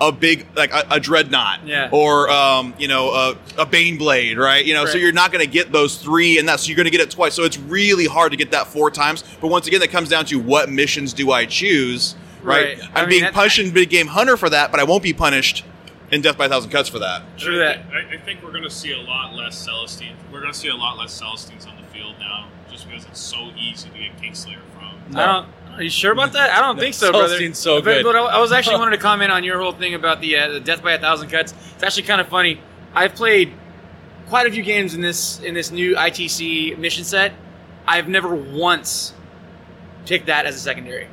a 0.00 0.10
big 0.10 0.46
like 0.56 0.72
a, 0.72 0.86
a 0.92 0.98
dreadnought, 0.98 1.60
Yeah. 1.66 1.90
or 1.92 2.30
um, 2.30 2.72
you 2.78 2.88
know 2.88 3.10
a, 3.10 3.36
a 3.58 3.66
bane 3.66 3.98
blade, 3.98 4.38
right? 4.38 4.64
You 4.64 4.72
know, 4.72 4.86
so 4.86 4.96
you're 4.96 5.12
not 5.12 5.30
going 5.30 5.44
to 5.44 5.50
get 5.50 5.70
those 5.70 5.98
three, 5.98 6.38
and 6.38 6.48
that's 6.48 6.66
you're 6.66 6.76
going 6.76 6.86
to 6.86 6.90
get 6.90 7.02
it 7.02 7.10
twice. 7.10 7.34
So 7.34 7.44
it's 7.44 7.58
really 7.58 8.06
hard 8.06 8.32
to 8.32 8.38
get 8.38 8.50
that 8.52 8.66
four 8.66 8.90
times. 8.90 9.22
But 9.42 9.48
once 9.48 9.66
again, 9.66 9.80
that 9.80 9.90
comes 9.90 10.08
down 10.08 10.24
to 10.24 10.38
what 10.40 10.70
missions 10.70 11.12
do 11.12 11.30
I 11.32 11.44
choose, 11.44 12.16
right? 12.42 12.78
Right. 12.78 12.88
I'm 12.90 12.96
I 12.96 13.00
mean, 13.00 13.08
being 13.08 13.22
that- 13.22 13.34
punished 13.34 13.58
in 13.58 13.70
Big 13.72 13.90
Game 13.90 14.08
Hunter 14.08 14.36
for 14.36 14.50
that, 14.50 14.70
but 14.70 14.80
I 14.80 14.84
won't 14.84 15.02
be 15.02 15.12
punished 15.12 15.64
in 16.10 16.20
Death 16.22 16.36
by 16.36 16.46
a 16.46 16.48
Thousand 16.48 16.70
Cuts 16.70 16.88
for 16.88 16.98
that. 16.98 17.22
True 17.38 17.58
that. 17.58 17.84
I, 17.92 18.14
I 18.14 18.18
think 18.18 18.42
we're 18.42 18.50
going 18.50 18.64
to 18.64 18.70
see 18.70 18.92
a 18.92 18.98
lot 18.98 19.34
less 19.34 19.56
Celestine. 19.56 20.16
We're 20.32 20.40
going 20.40 20.52
to 20.52 20.58
see 20.58 20.68
a 20.68 20.74
lot 20.74 20.98
less 20.98 21.12
Celestines 21.12 21.66
on 21.66 21.76
the 21.76 21.86
field 21.88 22.16
now, 22.18 22.48
just 22.70 22.88
because 22.88 23.04
it's 23.06 23.20
so 23.20 23.50
easy 23.56 23.88
to 23.88 23.98
get 23.98 24.16
Kingslayer 24.18 24.58
from. 24.74 25.16
I 25.16 25.26
don't. 25.26 25.48
Are 25.76 25.82
you 25.82 25.90
sure 25.90 26.12
about 26.12 26.32
that? 26.32 26.50
I 26.50 26.60
don't 26.60 26.78
think 26.80 26.94
so, 26.94 27.10
brother. 27.10 27.28
Celestine's 27.28 27.58
so 27.58 27.80
but, 27.80 27.84
good. 27.84 28.04
But 28.04 28.16
I 28.16 28.20
I 28.20 28.40
was 28.40 28.52
actually 28.52 28.76
wanted 28.80 28.96
to 28.96 29.02
comment 29.02 29.30
on 29.30 29.44
your 29.44 29.60
whole 29.60 29.72
thing 29.72 29.94
about 29.94 30.20
the, 30.20 30.36
uh, 30.36 30.48
the 30.48 30.60
death 30.60 30.82
by 30.82 30.92
a 30.92 30.98
thousand 30.98 31.30
cuts. 31.30 31.54
It's 31.74 31.82
actually 31.82 32.04
kind 32.04 32.20
of 32.20 32.28
funny. 32.28 32.60
I've 32.92 33.14
played 33.14 33.52
quite 34.28 34.46
a 34.46 34.50
few 34.50 34.62
games 34.62 34.94
in 34.94 35.00
this 35.00 35.40
in 35.40 35.54
this 35.54 35.70
new 35.70 35.94
ITC 35.94 36.76
mission 36.78 37.04
set. 37.04 37.32
I've 37.86 38.08
never 38.08 38.34
once 38.34 39.14
picked 40.06 40.26
that 40.26 40.44
as 40.46 40.56
a 40.56 40.58
secondary. 40.58 41.08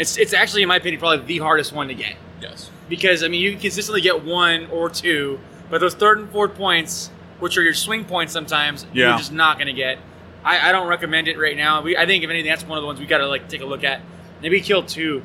It's 0.00 0.16
it's 0.18 0.32
actually, 0.32 0.62
in 0.62 0.68
my 0.68 0.76
opinion, 0.76 0.98
probably 0.98 1.24
the 1.26 1.38
hardest 1.38 1.72
one 1.72 1.86
to 1.88 1.94
get 1.94 2.16
yes. 2.40 2.70
because 2.88 3.22
I 3.22 3.28
mean 3.28 3.40
you 3.42 3.52
can 3.52 3.60
consistently 3.60 4.00
get 4.00 4.24
one 4.24 4.66
or 4.72 4.88
two, 4.90 5.38
but 5.70 5.80
those 5.80 5.94
third 5.94 6.18
and 6.18 6.30
fourth 6.30 6.54
points, 6.56 7.10
which 7.38 7.56
are 7.58 7.62
your 7.62 7.74
swing 7.74 8.04
points, 8.04 8.32
sometimes 8.32 8.86
Yeah. 8.92 9.10
you're 9.10 9.18
just 9.18 9.32
not 9.32 9.58
going 9.58 9.68
to 9.68 9.72
get. 9.74 9.98
I, 10.42 10.70
I 10.70 10.72
don't 10.72 10.88
recommend 10.88 11.28
it 11.28 11.38
right 11.38 11.56
now. 11.56 11.82
We, 11.82 11.96
I 11.98 12.06
think 12.06 12.24
if 12.24 12.30
anything, 12.30 12.50
that's 12.50 12.64
one 12.64 12.78
of 12.78 12.82
the 12.82 12.86
ones 12.86 12.98
we 12.98 13.04
got 13.06 13.18
to 13.18 13.28
like 13.28 13.48
take 13.48 13.60
a 13.60 13.66
look 13.66 13.84
at. 13.84 14.00
Maybe 14.40 14.62
kill 14.62 14.82
two, 14.82 15.22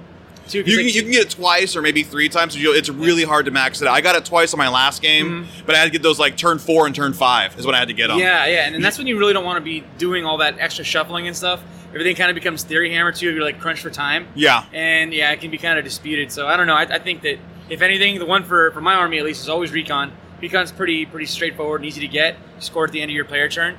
two. 0.49 0.57
You 0.57 0.75
can, 0.77 0.87
you 0.87 1.01
can 1.03 1.11
get 1.11 1.21
it 1.21 1.29
twice 1.29 1.77
or 1.77 1.81
maybe 1.81 2.03
three 2.03 2.27
times. 2.27 2.53
It's 2.57 2.89
really 2.89 3.23
hard 3.23 3.45
to 3.45 3.51
max 3.51 3.81
it 3.81 3.87
out. 3.87 3.93
I 3.93 4.01
got 4.01 4.17
it 4.17 4.25
twice 4.25 4.53
on 4.53 4.57
my 4.57 4.67
last 4.67 5.01
game, 5.01 5.45
Mm-hmm. 5.45 5.65
but 5.65 5.73
I 5.73 5.77
had 5.77 5.85
to 5.85 5.91
get 5.91 6.01
those 6.01 6.19
like 6.19 6.35
turn 6.35 6.59
four 6.59 6.85
and 6.85 6.93
turn 6.93 7.13
five 7.13 7.57
is 7.57 7.65
what 7.65 7.75
I 7.75 7.79
had 7.79 7.87
to 7.87 7.93
get 7.93 8.07
them. 8.07 8.19
yeah, 8.19 8.45
yeah, 8.45 8.65
and, 8.65 8.75
and 8.75 8.83
that's 8.83 8.97
when 8.97 9.07
you 9.07 9.17
really 9.17 9.31
don't 9.31 9.45
want 9.45 9.55
to 9.55 9.63
be 9.63 9.85
doing 9.97 10.25
all 10.25 10.39
that 10.39 10.59
extra 10.59 10.83
shuffling 10.83 11.27
and 11.27 11.35
stuff. 11.37 11.61
Everything 11.95 12.15
kind 12.17 12.29
of 12.29 12.35
becomes 12.35 12.63
theory 12.63 12.91
hammer 12.91 13.11
too. 13.13 13.29
If 13.29 13.35
you're 13.35 13.43
like 13.43 13.59
crunched 13.59 13.81
for 13.81 13.89
time, 13.89 14.27
Yeah. 14.35 14.65
and 14.73 15.13
yeah, 15.13 15.31
it 15.31 15.39
can 15.39 15.49
be 15.49 15.57
kind 15.57 15.79
of 15.79 15.85
disputed. 15.85 16.31
So 16.31 16.45
I 16.45 16.57
don't 16.57 16.67
know. 16.67 16.75
I, 16.75 16.81
I 16.81 16.99
think 16.99 17.21
that 17.21 17.37
if 17.69 17.81
anything, 17.81 18.19
the 18.19 18.25
one 18.25 18.43
for 18.43 18.69
for 18.71 18.81
my 18.81 18.95
army 18.95 19.17
at 19.17 19.23
least 19.25 19.41
is 19.41 19.49
always 19.49 19.71
recon. 19.71 20.11
Recon's 20.41 20.71
pretty 20.73 21.05
pretty 21.05 21.25
straightforward 21.25 21.79
and 21.81 21.87
easy 21.87 22.01
to 22.01 22.07
get. 22.09 22.35
You 22.55 22.61
score 22.61 22.83
at 22.85 22.91
the 22.91 23.01
end 23.01 23.09
of 23.11 23.15
your 23.15 23.23
player 23.25 23.47
turn, 23.49 23.77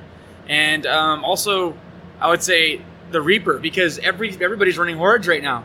and 0.49 0.85
um, 0.87 1.23
also 1.23 1.77
I 2.19 2.29
would 2.29 2.41
say 2.41 2.81
the 3.11 3.21
Reaper 3.21 3.59
because 3.59 3.99
every 3.99 4.31
everybody's 4.41 4.77
running 4.79 4.97
hordes 4.97 5.27
right 5.27 5.43
now. 5.43 5.63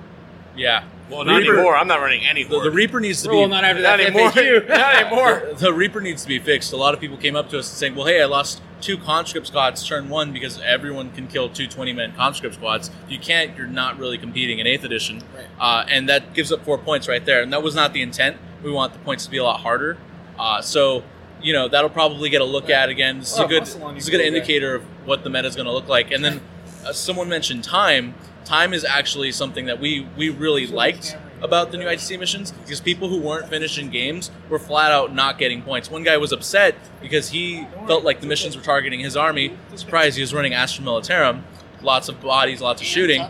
Yeah. 0.54 0.84
Well, 1.10 1.24
not 1.24 1.38
Reaper- 1.40 1.54
anymore. 1.54 1.76
I'm 1.76 1.88
not 1.88 2.00
running 2.00 2.24
any 2.26 2.44
The, 2.44 2.50
horde. 2.50 2.66
the 2.66 2.70
Reaper 2.70 3.00
needs 3.00 3.22
to 3.22 3.28
Well, 3.28 3.36
be. 3.38 3.40
Well, 3.40 3.48
not 3.48 3.64
after 3.64 3.82
not 3.82 3.96
that 3.96 4.00
anymore. 4.00 4.68
Not 4.68 4.94
anymore. 4.94 5.42
The, 5.56 5.64
the 5.66 5.72
Reaper 5.72 6.00
needs 6.02 6.22
to 6.22 6.28
be 6.28 6.38
fixed. 6.38 6.72
A 6.72 6.76
lot 6.76 6.92
of 6.94 7.00
people 7.00 7.16
came 7.16 7.34
up 7.34 7.48
to 7.50 7.58
us 7.58 7.68
and 7.70 7.76
saying, 7.78 7.94
"Well, 7.94 8.06
hey, 8.06 8.22
I 8.22 8.26
lost 8.26 8.60
two 8.82 8.98
conscript 8.98 9.46
squads 9.46 9.86
turn 9.86 10.08
one 10.08 10.32
because 10.32 10.60
everyone 10.60 11.10
can 11.12 11.28
kill 11.28 11.48
two 11.48 11.66
20 11.66 11.92
man 11.92 12.12
conscript 12.14 12.56
squads. 12.56 12.90
If 13.06 13.12
you 13.12 13.18
can't, 13.18 13.56
you're 13.56 13.66
not 13.66 13.98
really 13.98 14.18
competing 14.18 14.58
in 14.58 14.66
Eighth 14.66 14.84
Edition, 14.84 15.22
Right. 15.34 15.46
uh, 15.58 15.86
and 15.88 16.08
that 16.08 16.34
gives 16.34 16.52
up 16.52 16.64
four 16.64 16.76
points 16.76 17.08
right 17.08 17.24
there. 17.24 17.42
And 17.42 17.52
that 17.52 17.62
was 17.62 17.74
not 17.74 17.92
the 17.94 18.02
intent. 18.02 18.36
We 18.62 18.70
want 18.70 18.92
the 18.92 18.98
points 18.98 19.24
to 19.24 19.30
be 19.30 19.38
a 19.38 19.44
lot 19.44 19.60
harder. 19.60 19.96
Uh, 20.38 20.60
so, 20.60 21.02
you 21.40 21.52
know, 21.52 21.68
that'll 21.68 21.90
probably 21.90 22.28
get 22.28 22.40
a 22.40 22.44
look 22.44 22.68
at 22.68 22.88
again. 22.88 23.20
This 23.20 23.32
is 23.32 23.38
a 23.38 23.46
good. 23.46 23.62
This 23.62 23.76
is 23.76 24.08
a 24.08 24.10
good 24.10 24.20
indicator 24.20 24.74
of 24.74 24.82
what 25.06 25.24
the 25.24 25.30
meta 25.30 25.48
is 25.48 25.56
going 25.56 25.66
to 25.66 25.72
look 25.72 25.88
like. 25.88 26.10
And 26.10 26.24
then 26.24 26.40
uh, 26.86 26.92
someone 26.92 27.28
mentioned 27.28 27.64
time. 27.64 28.14
Time 28.44 28.72
is 28.74 28.84
actually 28.84 29.30
something 29.32 29.66
that 29.66 29.78
we 29.80 30.06
we 30.16 30.28
really 30.28 30.66
liked 30.66 31.16
about 31.42 31.72
the 31.72 31.76
new 31.76 31.86
ITC 31.86 32.18
missions 32.18 32.52
because 32.52 32.80
people 32.80 33.08
who 33.08 33.18
weren't 33.18 33.48
finishing 33.48 33.90
games 33.90 34.30
were 34.48 34.58
flat 34.58 34.92
out 34.92 35.12
not 35.12 35.38
getting 35.38 35.60
points. 35.60 35.90
One 35.90 36.04
guy 36.04 36.16
was 36.16 36.32
upset 36.32 36.76
because 37.00 37.30
he 37.30 37.66
felt 37.86 38.04
like 38.04 38.20
the 38.20 38.26
missions 38.26 38.56
were 38.56 38.62
targeting 38.62 39.00
his 39.00 39.16
army. 39.16 39.56
Surprise, 39.74 40.14
he 40.14 40.22
was 40.22 40.32
running 40.32 40.54
Astra 40.54 40.84
Militarum, 40.84 41.42
lots 41.82 42.08
of 42.08 42.20
bodies, 42.20 42.60
lots 42.60 42.80
of 42.80 42.86
shooting, 42.86 43.26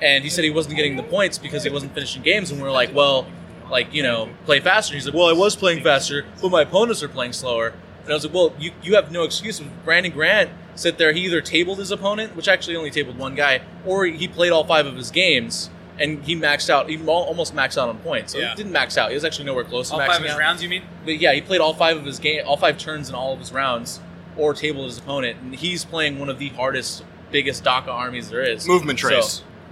and 0.00 0.22
he 0.22 0.30
said 0.30 0.44
he 0.44 0.50
wasn't 0.50 0.76
getting 0.76 0.96
the 0.96 1.02
points 1.02 1.38
because 1.38 1.64
he 1.64 1.70
wasn't 1.70 1.92
finishing 1.92 2.22
games. 2.22 2.50
And 2.50 2.62
we 2.62 2.68
are 2.68 2.72
like, 2.72 2.94
well, 2.94 3.26
like 3.68 3.92
you 3.92 4.02
know, 4.02 4.30
play 4.44 4.60
faster. 4.60 4.94
He's 4.94 5.06
like, 5.06 5.14
well, 5.14 5.26
I 5.26 5.32
was 5.32 5.56
playing 5.56 5.82
faster, 5.82 6.24
but 6.40 6.50
my 6.50 6.62
opponents 6.62 7.02
are 7.02 7.08
playing 7.08 7.32
slower. 7.32 7.74
And 8.04 8.12
I 8.12 8.14
was 8.14 8.24
like, 8.24 8.34
well, 8.34 8.54
you, 8.56 8.70
you 8.84 8.94
have 8.94 9.10
no 9.10 9.24
excuse. 9.24 9.60
Brandon 9.84 10.12
Grant 10.12 10.50
sit 10.76 10.96
there, 10.96 11.12
he 11.12 11.24
either 11.24 11.40
tabled 11.40 11.78
his 11.78 11.90
opponent, 11.90 12.36
which 12.36 12.46
actually 12.46 12.76
only 12.76 12.92
tabled 12.92 13.18
one 13.18 13.34
guy, 13.34 13.62
or 13.84 14.04
he 14.04 14.28
played 14.28 14.52
all 14.52 14.62
five 14.62 14.86
of 14.86 14.94
his 14.94 15.10
games 15.10 15.70
and 15.98 16.22
he 16.24 16.36
maxed 16.36 16.68
out, 16.70 16.88
he 16.88 17.02
almost 17.06 17.54
maxed 17.54 17.78
out 17.80 17.88
on 17.88 17.98
points. 17.98 18.32
So 18.32 18.38
Yeah. 18.38 18.50
he 18.50 18.56
didn't 18.56 18.72
max 18.72 18.96
out. 18.98 19.08
He 19.10 19.14
was 19.14 19.24
actually 19.24 19.46
nowhere 19.46 19.64
close 19.64 19.88
to 19.88 19.94
All 19.94 20.00
maxing 20.00 20.06
five 20.08 20.20
of 20.20 20.26
his 20.28 20.36
rounds, 20.38 20.62
you 20.62 20.68
mean? 20.68 20.82
But 21.04 21.18
yeah, 21.18 21.32
he 21.32 21.40
played 21.40 21.60
all 21.60 21.74
five 21.74 21.96
of 21.96 22.04
his 22.04 22.18
game, 22.18 22.42
all 22.46 22.56
five 22.56 22.78
turns 22.78 23.08
in 23.08 23.14
all 23.14 23.32
of 23.32 23.38
his 23.38 23.52
rounds, 23.52 24.00
or 24.36 24.52
tabled 24.54 24.86
his 24.86 24.98
opponent. 24.98 25.38
And 25.40 25.54
he's 25.54 25.84
playing 25.84 26.18
one 26.18 26.28
of 26.28 26.38
the 26.38 26.50
hardest, 26.50 27.04
biggest 27.32 27.64
DACA 27.64 27.88
armies 27.88 28.28
there 28.30 28.42
is. 28.42 28.66
Movement 28.66 28.98
So- 29.00 29.22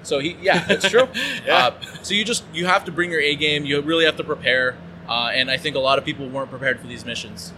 so 0.02 0.18
he, 0.18 0.36
yeah, 0.42 0.64
that's 0.66 0.88
true. 0.88 1.08
Yeah. 1.46 1.56
uh, 1.56 1.72
so 2.02 2.12
you 2.14 2.24
just 2.24 2.44
you 2.52 2.66
have 2.66 2.84
to 2.84 2.92
bring 2.92 3.10
your 3.10 3.20
A 3.20 3.34
game. 3.36 3.64
You 3.64 3.80
really 3.80 4.04
have 4.04 4.16
to 4.18 4.24
prepare, 4.24 4.76
uh, 5.08 5.30
and 5.32 5.50
I 5.50 5.56
think 5.56 5.76
a 5.76 5.78
lot 5.78 5.98
of 5.98 6.04
people 6.04 6.28
weren't 6.28 6.50
prepared 6.50 6.78
for 6.78 6.86
these 6.86 7.04
missions. 7.06 7.52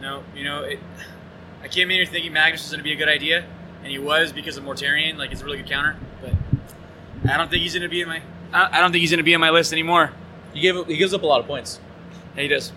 No, 0.00 0.22
you 0.34 0.44
know, 0.44 0.62
it, 0.62 0.78
I 1.62 1.68
came 1.68 1.90
in 1.90 1.96
here 1.96 2.06
thinking 2.06 2.32
Magnus 2.32 2.62
was 2.62 2.70
going 2.70 2.78
to 2.78 2.84
be 2.84 2.92
a 2.92 2.96
good 2.96 3.08
idea. 3.08 3.44
and 3.82 3.90
he 3.90 3.98
was 3.98 4.32
because 4.32 4.56
of 4.58 4.64
Mortarion. 4.64 5.16
Like 5.18 5.30
it's 5.32 5.40
a 5.42 5.44
really 5.44 5.56
good 5.58 5.68
counter, 5.68 5.96
but 6.22 6.32
I 7.28 7.36
don't 7.36 7.50
think 7.50 7.62
he's 7.62 7.74
gonna 7.74 7.88
be 7.88 8.00
in 8.00 8.08
my. 8.08 8.22
I 8.52 8.78
I 8.78 8.80
don't 8.80 8.92
think 8.92 9.00
he's 9.02 9.10
gonna 9.10 9.22
be 9.22 9.32
in 9.32 9.40
my 9.40 9.50
list 9.50 9.72
anymore. 9.72 10.12
He 10.52 10.60
gave 10.60 10.86
he 10.86 10.96
gives 10.96 11.14
up 11.14 11.22
a 11.22 11.26
lot 11.26 11.40
of 11.40 11.46
points. 11.46 11.80
Yeah, 12.36 12.42
he 12.42 12.48
does. 12.48 12.70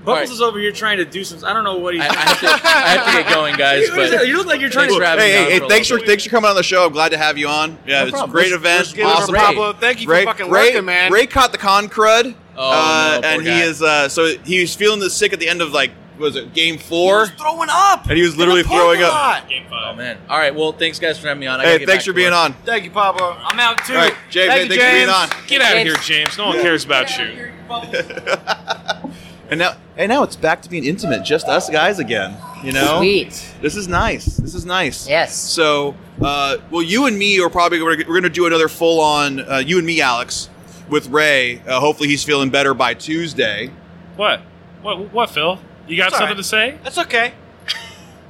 All 0.00 0.06
Bubbles 0.06 0.28
right. 0.30 0.34
is 0.34 0.40
over 0.40 0.58
here 0.58 0.72
trying 0.72 0.96
to 0.96 1.04
do 1.04 1.22
some. 1.24 1.44
I 1.44 1.52
don't 1.52 1.62
know 1.62 1.76
what 1.76 1.92
he's. 1.92 2.02
I, 2.02 2.06
I, 2.06 2.14
have 2.14 2.40
to, 2.40 2.46
I 2.66 2.88
have 2.88 3.06
to 3.06 3.22
get 3.22 3.34
going, 3.34 3.56
guys. 3.56 3.86
But 3.94 4.26
you 4.26 4.38
look 4.38 4.46
like 4.46 4.58
you're 4.60 4.70
trying 4.70 4.88
Thanks 4.88 5.04
to. 5.04 5.12
for 5.14 5.20
Hey, 5.20 5.32
hey, 5.32 5.50
hey 5.52 5.58
for 5.58 5.68
thanks 5.68 5.88
for 5.88 5.98
bit. 5.98 6.06
thanks 6.06 6.24
for 6.24 6.30
coming 6.30 6.48
on 6.48 6.56
the 6.56 6.62
show. 6.62 6.86
I'm 6.86 6.92
glad 6.92 7.10
to 7.10 7.18
have 7.18 7.36
you 7.36 7.48
on. 7.48 7.76
Yeah, 7.86 8.00
No 8.00 8.02
it's 8.04 8.08
a 8.08 8.12
problem. 8.12 8.30
great 8.30 8.44
Let's- 8.50 8.54
event. 8.54 8.78
let's 8.78 8.92
give 8.94 9.06
it 9.06 9.08
a 9.08 9.12
awesome. 9.12 9.34
Ray. 9.34 9.40
Pablo, 9.40 9.72
thank 9.74 10.00
you 10.00 10.06
for 10.06 10.12
Ray, 10.12 10.24
fucking 10.24 10.50
Ray, 10.50 10.68
working, 10.70 10.84
man. 10.86 11.12
Ray 11.12 11.26
caught 11.26 11.52
the 11.52 11.58
con 11.58 11.88
crud, 11.88 12.34
Oh, 12.56 12.70
uh, 12.70 13.20
no, 13.20 13.20
poor 13.20 13.30
and 13.30 13.42
he 13.46 13.60
is 13.60 13.82
uh, 13.82 14.08
so 14.08 14.26
he 14.44 14.60
was 14.62 14.74
feeling 14.74 15.00
the 15.00 15.10
sick 15.10 15.34
at 15.34 15.38
the 15.38 15.48
end 15.50 15.60
of 15.60 15.72
like 15.72 15.90
what 15.90 15.98
was 16.20 16.36
it 16.36 16.52
game 16.52 16.78
four, 16.78 17.26
throwing 17.26 17.68
up. 17.70 18.06
and 18.06 18.16
he 18.16 18.22
was 18.22 18.36
literally 18.36 18.60
in 18.60 18.66
the 18.66 18.70
parking 18.70 19.00
throwing 19.00 19.02
up. 19.02 19.12
lot. 19.12 19.48
Game 19.48 19.64
Oh 19.66 19.70
five. 19.70 19.96
man! 19.96 20.18
All 20.28 20.38
right. 20.38 20.54
Well, 20.54 20.72
thanks 20.72 20.98
guys 20.98 21.18
for 21.18 21.26
having 21.28 21.40
me 21.40 21.46
on. 21.48 21.58
I 21.60 21.64
gotta 21.64 21.72
Hey, 21.72 21.78
get 21.80 21.88
thanks 21.88 22.04
back 22.04 22.06
for 22.06 22.12
to 22.12 22.16
being 22.16 22.30
work. 22.30 22.38
on. 22.38 22.52
Thank 22.64 22.84
you, 22.84 22.90
Pablo. 22.90 23.36
I'm 23.38 23.58
out 23.58 23.84
too. 23.84 23.94
All 23.94 23.98
right, 24.00 24.14
Jay, 24.30 24.46
Thank 24.46 24.70
you, 24.70 24.76
thanks 24.76 24.84
for 24.84 24.90
being 24.92 25.08
on. 25.08 25.46
Get 25.48 25.60
out 25.62 25.76
of 25.76 25.82
here, 25.82 25.94
James. 25.94 26.06
James. 26.06 26.38
No 26.38 26.46
one 26.48 26.60
cares 26.60 26.84
about 26.84 27.18
you. 27.18 27.50
And 29.50 29.58
now, 29.58 29.76
and 29.96 30.08
now 30.10 30.22
it's 30.22 30.36
back 30.36 30.62
to 30.62 30.70
being 30.70 30.84
intimate, 30.84 31.24
just 31.24 31.48
us 31.48 31.68
guys 31.68 31.98
again. 31.98 32.36
You 32.62 32.70
know, 32.70 32.98
Sweet. 32.98 33.52
this 33.60 33.74
is 33.74 33.88
nice. 33.88 34.24
This 34.36 34.54
is 34.54 34.64
nice. 34.64 35.08
Yes. 35.08 35.34
So, 35.34 35.96
uh, 36.22 36.58
well, 36.70 36.82
you 36.84 37.06
and 37.06 37.18
me 37.18 37.40
are 37.40 37.50
probably 37.50 37.80
going 37.80 37.98
to, 37.98 38.04
we're 38.04 38.12
going 38.20 38.22
to 38.22 38.28
do 38.30 38.46
another 38.46 38.68
full 38.68 39.00
on 39.00 39.40
uh, 39.40 39.56
you 39.56 39.78
and 39.78 39.86
me, 39.86 40.00
Alex, 40.00 40.48
with 40.88 41.08
Ray. 41.08 41.60
Uh, 41.66 41.80
hopefully, 41.80 42.08
he's 42.08 42.22
feeling 42.22 42.50
better 42.50 42.74
by 42.74 42.94
Tuesday. 42.94 43.72
What? 44.14 44.40
What? 44.82 45.12
What, 45.12 45.30
Phil? 45.30 45.58
You 45.90 45.96
got 45.96 46.08
It's 46.08 46.16
something 46.18 46.28
right. 46.28 46.36
to 46.36 46.44
say? 46.44 46.78
That's 46.84 46.98
okay. 46.98 47.32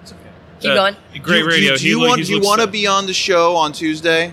It's 0.03 0.13
okay. 0.13 0.21
Keep 0.61 0.71
Uh, 0.71 0.75
going. 0.75 0.97
Great 1.23 1.41
do, 1.43 1.47
radio. 1.49 1.73
Do, 1.73 1.77
do 1.79 1.83
He 1.83 1.89
you 1.91 2.01
look- 2.01 2.09
want? 2.09 2.21
he 2.21 2.25
Do 2.27 2.31
you 2.33 2.37
looks 2.39 2.47
want 2.49 2.61
to 2.63 2.67
be 2.67 2.87
on 2.87 3.07
the 3.07 3.13
show 3.15 3.55
on 3.57 3.73
Tuesday? 3.73 4.33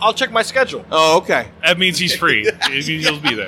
I'll 0.00 0.12
check 0.14 0.30
my 0.30 0.42
schedule. 0.42 0.84
Oh, 0.90 1.16
okay. 1.18 1.48
That 1.64 1.78
means 1.78 1.98
he's 1.98 2.14
free. 2.14 2.46
It 2.48 2.68
means 2.70 2.86
he'll 2.86 3.18
be 3.20 3.34
there. 3.34 3.46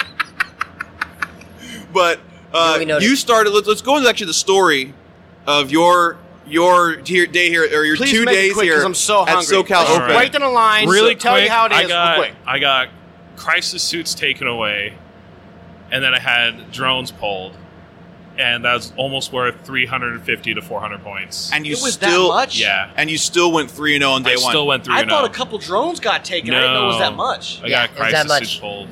But 1.93 2.21
uh, 2.53 2.75
Duly 2.75 2.87
noted. 2.87 3.09
you 3.09 3.17
started. 3.17 3.51
Let's, 3.51 3.67
let's 3.69 3.83
go 3.83 3.97
into 3.97 4.09
actually 4.09 4.27
the 4.29 4.35
story 4.35 4.95
of 5.47 5.71
your 5.71 6.17
your 6.47 6.99
here, 7.05 7.27
day 7.27 7.49
here 7.49 7.63
or 7.63 7.85
your 7.85 7.97
Please 7.97 8.11
two 8.11 8.25
make 8.25 8.35
it 8.35 8.39
days 8.39 8.53
quick, 8.55 8.65
here 8.65 8.75
'cause 8.77 8.85
I'm 8.85 8.95
so 8.95 9.23
at 9.23 9.29
hungry. 9.31 9.57
SoCal 9.57 9.71
Let's 9.71 9.91
Open. 9.91 10.03
All 10.03 10.09
Right 10.17 10.31
down 10.33 10.43
the 10.43 10.49
line. 10.49 10.89
really 10.89 11.15
tell 11.15 11.35
quick, 11.35 11.45
you 11.45 11.51
how 11.51 11.67
it 11.67 11.73
is. 11.73 11.79
I 11.79 11.81
real 11.81 11.89
got 11.89 12.17
quick. 12.19 12.33
I 12.47 12.59
got 12.59 12.89
crisis 13.37 13.83
suits 13.83 14.15
taken 14.15 14.47
away, 14.47 14.95
and 15.91 16.03
then 16.05 16.15
I 16.15 16.19
had 16.21 16.71
drones 16.71 17.11
pulled, 17.11 17.57
and 18.39 18.65
that 18.65 18.75
was 18.75 18.93
almost 18.97 19.33
worth 19.33 19.65
350 19.65 20.55
to 20.55 20.63
400 20.63 21.03
points. 21.03 21.51
And 21.53 21.67
you 21.67 21.73
It 21.75 21.83
was 21.83 21.95
still 21.95 22.29
that 22.31 22.35
much. 22.35 22.61
yeah, 22.61 22.91
and 22.97 23.11
you 23.11 23.17
still 23.19 23.53
went 23.53 23.71
three 23.71 23.95
and 23.95 24.03
zero 24.03 24.13
on 24.13 24.23
day 24.23 24.33
I 24.33 24.35
one. 24.37 24.51
still 24.51 24.67
went 24.67 24.85
through. 24.85 24.95
I 24.95 25.01
and 25.01 25.11
thought 25.11 25.25
a 25.25 25.29
couple 25.33 25.59
drones 25.59 26.01
got 26.01 26.25
taken. 26.25 26.53
I 26.53 26.61
didn't 26.61 26.75
know 26.75 26.85
it 26.85 26.87
was 26.87 26.99
that 26.99 27.15
much. 27.17 27.63
I 27.63 27.67
Yeah, 27.69 27.87
got 27.87 27.97
it 27.97 28.01
was 28.03 28.13
that 28.13 28.27
crisis 28.27 28.55
much. 28.55 28.61
pulled. 28.61 28.89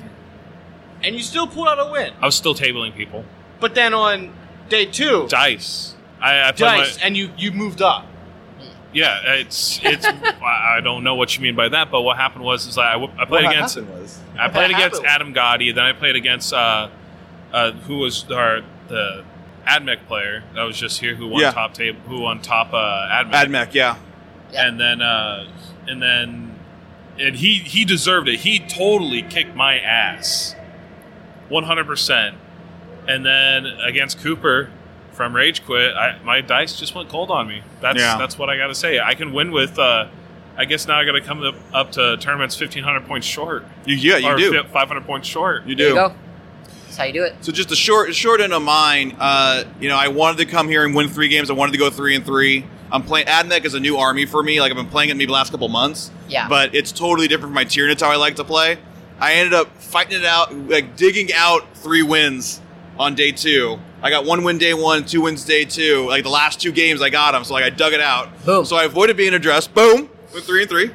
And 1.03 1.17
you 1.17 1.23
still 1.23 1.47
pulled 1.49 1.67
out 1.69 1.79
a 1.81 1.91
win. 1.91 2.13
I 2.21 2.27
was 2.27 2.35
still 2.37 2.55
tabling 2.55 2.95
people. 2.95 3.25
But 3.59 3.75
then 3.75 3.93
on 3.95 4.33
day 4.69 4.87
two, 4.87 5.27
Dice. 5.29 5.95
I, 6.21 6.49
I 6.49 6.53
played 6.53 6.59
dice, 6.79 6.99
my, 7.01 7.07
and 7.07 7.17
you 7.17 7.31
you 7.37 7.51
moved 7.51 7.83
up. 7.83 8.07
yeah. 8.93 9.35
It's 9.35 9.81
it's. 9.83 10.07
I 10.43 10.77
I 10.77 10.81
don't 10.81 11.03
know 11.03 11.17
what 11.17 11.37
you 11.37 11.43
mean 11.43 11.57
by 11.57 11.69
that, 11.71 11.91
but 11.91 12.03
what 12.03 12.17
happened 12.17 12.45
was 12.45 12.67
is 12.69 12.79
I, 12.79 12.95
I 12.95 13.25
played 13.25 13.45
What 13.45 13.53
against 13.53 13.75
happened 13.75 14.01
was 14.01 14.21
I 14.39 14.49
played 14.49 14.71
against? 14.71 15.03
Adam 15.03 15.35
Gotti, 15.35 15.75
then 15.75 15.85
I 15.85 15.93
played 15.93 16.15
against 16.15 16.53
uh, 16.53 16.89
uh, 17.53 17.73
who 17.73 17.99
was 17.99 18.31
our 18.31 18.61
the 18.89 19.25
AdMech 19.67 20.07
player 20.09 20.43
that 20.55 20.63
was 20.63 20.77
just 20.77 21.01
here 21.01 21.15
who 21.15 21.29
won 21.29 21.41
Yeah. 21.41 21.53
top 21.53 21.75
table 21.75 22.01
who 22.07 22.21
won 22.21 22.41
top 22.41 22.73
uh, 22.73 23.09
AdMech. 23.11 23.33
AdMech, 23.47 23.75
yeah. 23.75 23.97
Yeah. 24.53 24.67
and 24.69 24.81
then 24.81 25.01
uh, 25.03 25.47
and 25.87 26.03
then 26.03 26.59
and 27.19 27.37
he 27.37 27.59
he 27.59 27.85
deserved 27.85 28.29
it. 28.29 28.41
He 28.41 28.59
totally 28.59 29.23
kicked 29.23 29.55
my 29.55 29.79
ass, 29.79 30.55
one 31.49 31.65
hundred 31.65 31.87
percent. 31.87 32.37
And 33.09 33.27
then 33.27 33.67
against 33.67 34.21
Cooper 34.21 34.71
from 35.11 35.35
Rage 35.35 35.65
Quit, 35.65 35.95
I, 35.95 36.19
my 36.23 36.41
dice 36.41 36.79
just 36.79 36.95
went 36.95 37.09
cold 37.09 37.31
on 37.31 37.49
me. 37.49 37.63
That's 37.81 37.99
Yeah. 37.99 38.17
that's 38.17 38.39
what 38.39 38.49
I 38.49 38.57
got 38.57 38.69
to 38.69 38.75
say. 38.75 39.01
I 39.01 39.15
can 39.15 39.33
win 39.33 39.51
with. 39.53 39.79
Uh, 39.79 40.07
I 40.57 40.67
guess 40.67 40.87
now 40.87 40.99
I 41.01 41.05
got 41.07 41.13
to 41.13 41.21
come 41.23 41.43
up, 41.43 41.55
up 41.73 41.93
to 41.93 42.17
tournaments 42.19 42.57
fifteen 42.57 42.85
hundred 42.85 43.07
points 43.07 43.27
short. 43.27 43.65
You, 43.87 43.97
yeah, 43.97 44.19
you 44.19 44.29
or 44.29 44.37
do. 44.37 44.63
five 44.65 44.89
hundred 44.89 45.05
points 45.07 45.27
short. 45.27 45.65
You 45.67 45.75
There 45.75 45.89
do. 45.89 45.95
you 45.95 45.95
go. 46.09 46.15
That's 46.93 46.99
how 46.99 47.05
you 47.05 47.15
do 47.15 47.25
it. 47.25 47.43
So 47.43 47.53
just 47.53 47.73
a 47.73 47.75
short, 47.75 48.15
short 48.15 48.43
end 48.43 48.53
of 48.53 48.61
mine. 48.61 49.17
Uh, 49.19 49.65
you 49.81 49.89
know, 49.89 49.97
I 49.97 50.09
wanted 50.09 50.37
to 50.39 50.45
come 50.45 50.69
here 50.69 50.85
and 50.85 50.95
win 50.95 51.09
three 51.09 51.29
games. 51.29 51.49
I 51.49 51.55
wanted 51.55 51.73
to 51.73 51.79
go 51.79 51.89
three 51.89 52.15
and 52.15 52.23
three. 52.23 52.67
I'm 52.91 53.03
playing 53.03 53.29
AdMech 53.29 53.65
is 53.65 53.73
a 53.73 53.81
new 53.81 53.97
army 53.97 54.27
for 54.27 54.43
me. 54.43 54.61
Like 54.61 54.71
I've 54.71 54.77
been 54.77 54.89
playing 54.89 55.09
it 55.09 55.15
maybe 55.15 55.25
the 55.25 55.33
last 55.33 55.53
couple 55.53 55.67
months. 55.71 56.11
Yeah. 56.29 56.51
But 56.51 56.75
it's 56.75 56.93
totally 56.93 57.29
different 57.29 57.47
from 57.49 57.55
my 57.55 57.65
tier. 57.65 57.89
It's 57.89 58.03
how 58.03 58.11
I 58.11 58.17
like 58.17 58.37
to 58.37 58.45
play. 58.45 58.77
I 59.19 59.33
ended 59.35 59.55
up 59.55 59.75
fighting 59.81 60.19
it 60.19 60.27
out, 60.27 60.55
like 60.55 60.95
digging 60.95 61.31
out 61.35 61.63
three 61.79 62.03
wins 62.03 62.61
on 62.99 63.15
day 63.15 63.33
two. 63.33 63.79
I 64.03 64.11
got 64.11 64.27
one 64.27 64.45
win 64.45 64.59
day 64.59 64.75
one, 64.75 65.07
two 65.07 65.23
wins 65.23 65.47
day 65.47 65.65
two. 65.65 66.07
Like 66.09 66.25
the 66.25 66.29
last 66.29 66.61
two 66.61 66.73
games, 66.73 67.01
I 67.01 67.09
got 67.09 67.33
them. 67.33 67.43
So 67.45 67.55
like 67.55 67.65
I 67.65 67.71
dug 67.71 67.95
it 67.95 68.03
out. 68.03 68.45
Boom. 68.45 68.67
So 68.67 68.77
I 68.77 68.85
avoided 68.85 69.17
being 69.17 69.33
addressed. 69.33 69.73
Boom. 69.73 70.11
Went 70.35 70.45
three 70.45 70.61
and 70.61 70.69
three. 70.69 70.91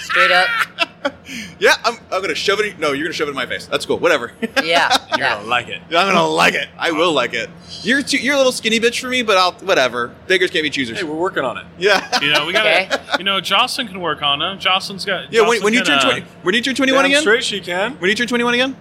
Straight 0.00 0.30
up. 0.30 0.48
Yeah, 1.58 1.74
I'm, 1.84 1.94
I'm 2.12 2.20
gonna 2.20 2.34
shove 2.34 2.60
it. 2.60 2.74
In, 2.74 2.80
no, 2.80 2.92
you're 2.92 3.06
gonna 3.06 3.14
shove 3.14 3.28
it 3.28 3.30
in 3.30 3.36
my 3.36 3.46
face. 3.46 3.66
That's 3.66 3.86
cool. 3.86 3.98
Whatever. 3.98 4.32
Yeah. 4.62 4.94
You're 5.10 5.20
yeah. 5.20 5.36
gonna 5.36 5.48
like 5.48 5.68
it. 5.68 5.80
I'm 5.86 5.90
gonna 5.90 6.26
like 6.26 6.54
it. 6.54 6.68
I 6.78 6.92
will 6.92 7.12
like 7.12 7.32
it. 7.32 7.48
You're 7.82 8.02
too, 8.02 8.18
you're 8.18 8.34
a 8.34 8.36
little 8.36 8.52
skinny 8.52 8.78
bitch 8.78 9.00
for 9.00 9.08
me, 9.08 9.22
but 9.22 9.36
I'll 9.38 9.52
whatever. 9.52 10.14
Beggars 10.26 10.50
can't 10.50 10.62
be 10.62 10.70
choosers. 10.70 10.98
Hey, 10.98 11.04
we're 11.04 11.14
working 11.16 11.44
on 11.44 11.56
it. 11.56 11.64
Yeah. 11.78 12.20
You 12.20 12.30
know, 12.32 12.44
we 12.46 12.52
got 12.52 12.66
Okay. 12.66 12.88
to 12.88 13.18
You 13.18 13.24
know, 13.24 13.40
Jocelyn 13.40 13.88
can 13.88 14.00
work 14.00 14.20
on 14.22 14.38
them. 14.40 14.58
Jocelyn's 14.58 15.04
got. 15.04 15.32
Yeah. 15.32 15.40
When, 15.42 15.58
Jocelyn 15.60 15.64
when 15.64 15.72
you 15.74 15.80
can, 15.80 15.86
turn 15.86 15.98
uh, 15.98 16.02
twenty, 16.12 16.26
when 16.42 16.54
you 16.54 16.60
turn 16.62 16.74
twenty 16.74 16.92
one 16.92 17.02
Damn 17.02 17.10
again? 17.12 17.20
straight 17.22 17.44
she 17.44 17.60
can. 17.60 17.94
When 17.94 18.10
you 18.10 18.14
turn 18.16 18.26
twenty 18.28 18.44
one 18.44 18.54
again? 18.54 18.76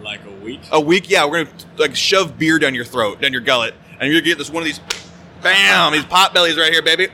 Like 0.00 0.20
a 0.26 0.44
week. 0.44 0.60
A 0.72 0.80
week. 0.80 1.10
Yeah, 1.10 1.26
we're 1.26 1.44
gonna 1.44 1.56
like 1.76 1.94
shove 1.94 2.38
beer 2.38 2.58
down 2.58 2.74
your 2.74 2.84
throat, 2.84 3.20
down 3.20 3.32
your 3.32 3.42
gullet, 3.42 3.74
and 4.00 4.10
you're 4.10 4.20
gonna 4.20 4.30
get 4.30 4.38
this 4.38 4.50
one 4.50 4.62
of 4.62 4.64
these. 4.66 4.80
Bam! 5.42 5.92
These 5.92 6.04
pot 6.06 6.32
bellies 6.34 6.56
right 6.56 6.72
here, 6.72 6.82
baby. 6.82 7.08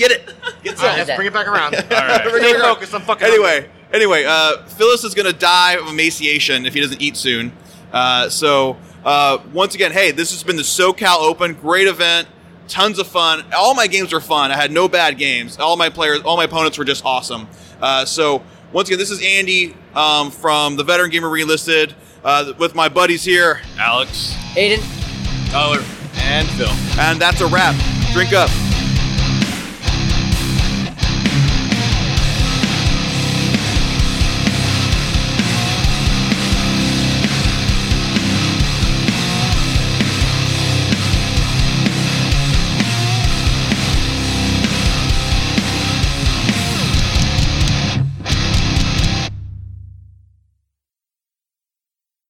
Get 0.00 0.12
it. 0.12 0.34
Get 0.62 0.78
some. 0.78 0.86
All 0.88 0.96
right. 0.96 1.06
Let's 1.06 1.14
bring 1.14 1.26
it 1.26 1.34
back 1.34 1.46
around. 1.46 1.74
All 1.74 1.80
right. 1.82 2.26
Stay 2.26 2.54
focused. 2.54 2.94
I'm 2.94 3.02
fucking. 3.02 3.26
Anyway, 3.26 3.68
anyway, 3.92 4.24
uh, 4.26 4.62
Phyllis 4.64 5.04
is 5.04 5.14
gonna 5.14 5.34
die 5.34 5.72
of 5.74 5.88
emaciation 5.88 6.64
if 6.64 6.72
he 6.72 6.80
doesn't 6.80 7.02
eat 7.02 7.18
soon. 7.18 7.52
Uh, 7.92 8.30
so 8.30 8.78
uh, 9.04 9.36
once 9.52 9.74
again, 9.74 9.92
hey, 9.92 10.10
this 10.10 10.30
has 10.30 10.42
been 10.42 10.56
the 10.56 10.62
SoCal 10.62 11.18
Open, 11.18 11.52
great 11.52 11.86
event, 11.86 12.28
tons 12.66 12.98
of 12.98 13.08
fun. 13.08 13.44
All 13.54 13.74
my 13.74 13.86
games 13.86 14.14
were 14.14 14.22
fun. 14.22 14.50
I 14.50 14.56
had 14.56 14.72
no 14.72 14.88
bad 14.88 15.18
games. 15.18 15.58
All 15.58 15.76
my 15.76 15.90
players, 15.90 16.22
all 16.22 16.38
my 16.38 16.44
opponents 16.44 16.78
were 16.78 16.86
just 16.86 17.04
awesome. 17.04 17.46
Uh, 17.78 18.06
so 18.06 18.42
once 18.72 18.88
again, 18.88 18.98
this 18.98 19.10
is 19.10 19.22
Andy 19.22 19.76
um, 19.94 20.30
from 20.30 20.76
the 20.76 20.82
Veteran 20.82 21.10
Gamer 21.10 21.28
Relisted 21.28 21.92
uh, 22.24 22.54
with 22.56 22.74
my 22.74 22.88
buddies 22.88 23.22
here, 23.22 23.60
Alex. 23.76 24.34
Aiden. 24.54 24.80
Tyler. 25.50 25.84
and 26.22 26.48
Phil, 26.52 26.70
and 26.98 27.20
that's 27.20 27.42
a 27.42 27.46
wrap. 27.48 27.74
Drink 28.14 28.32
up. 28.32 28.48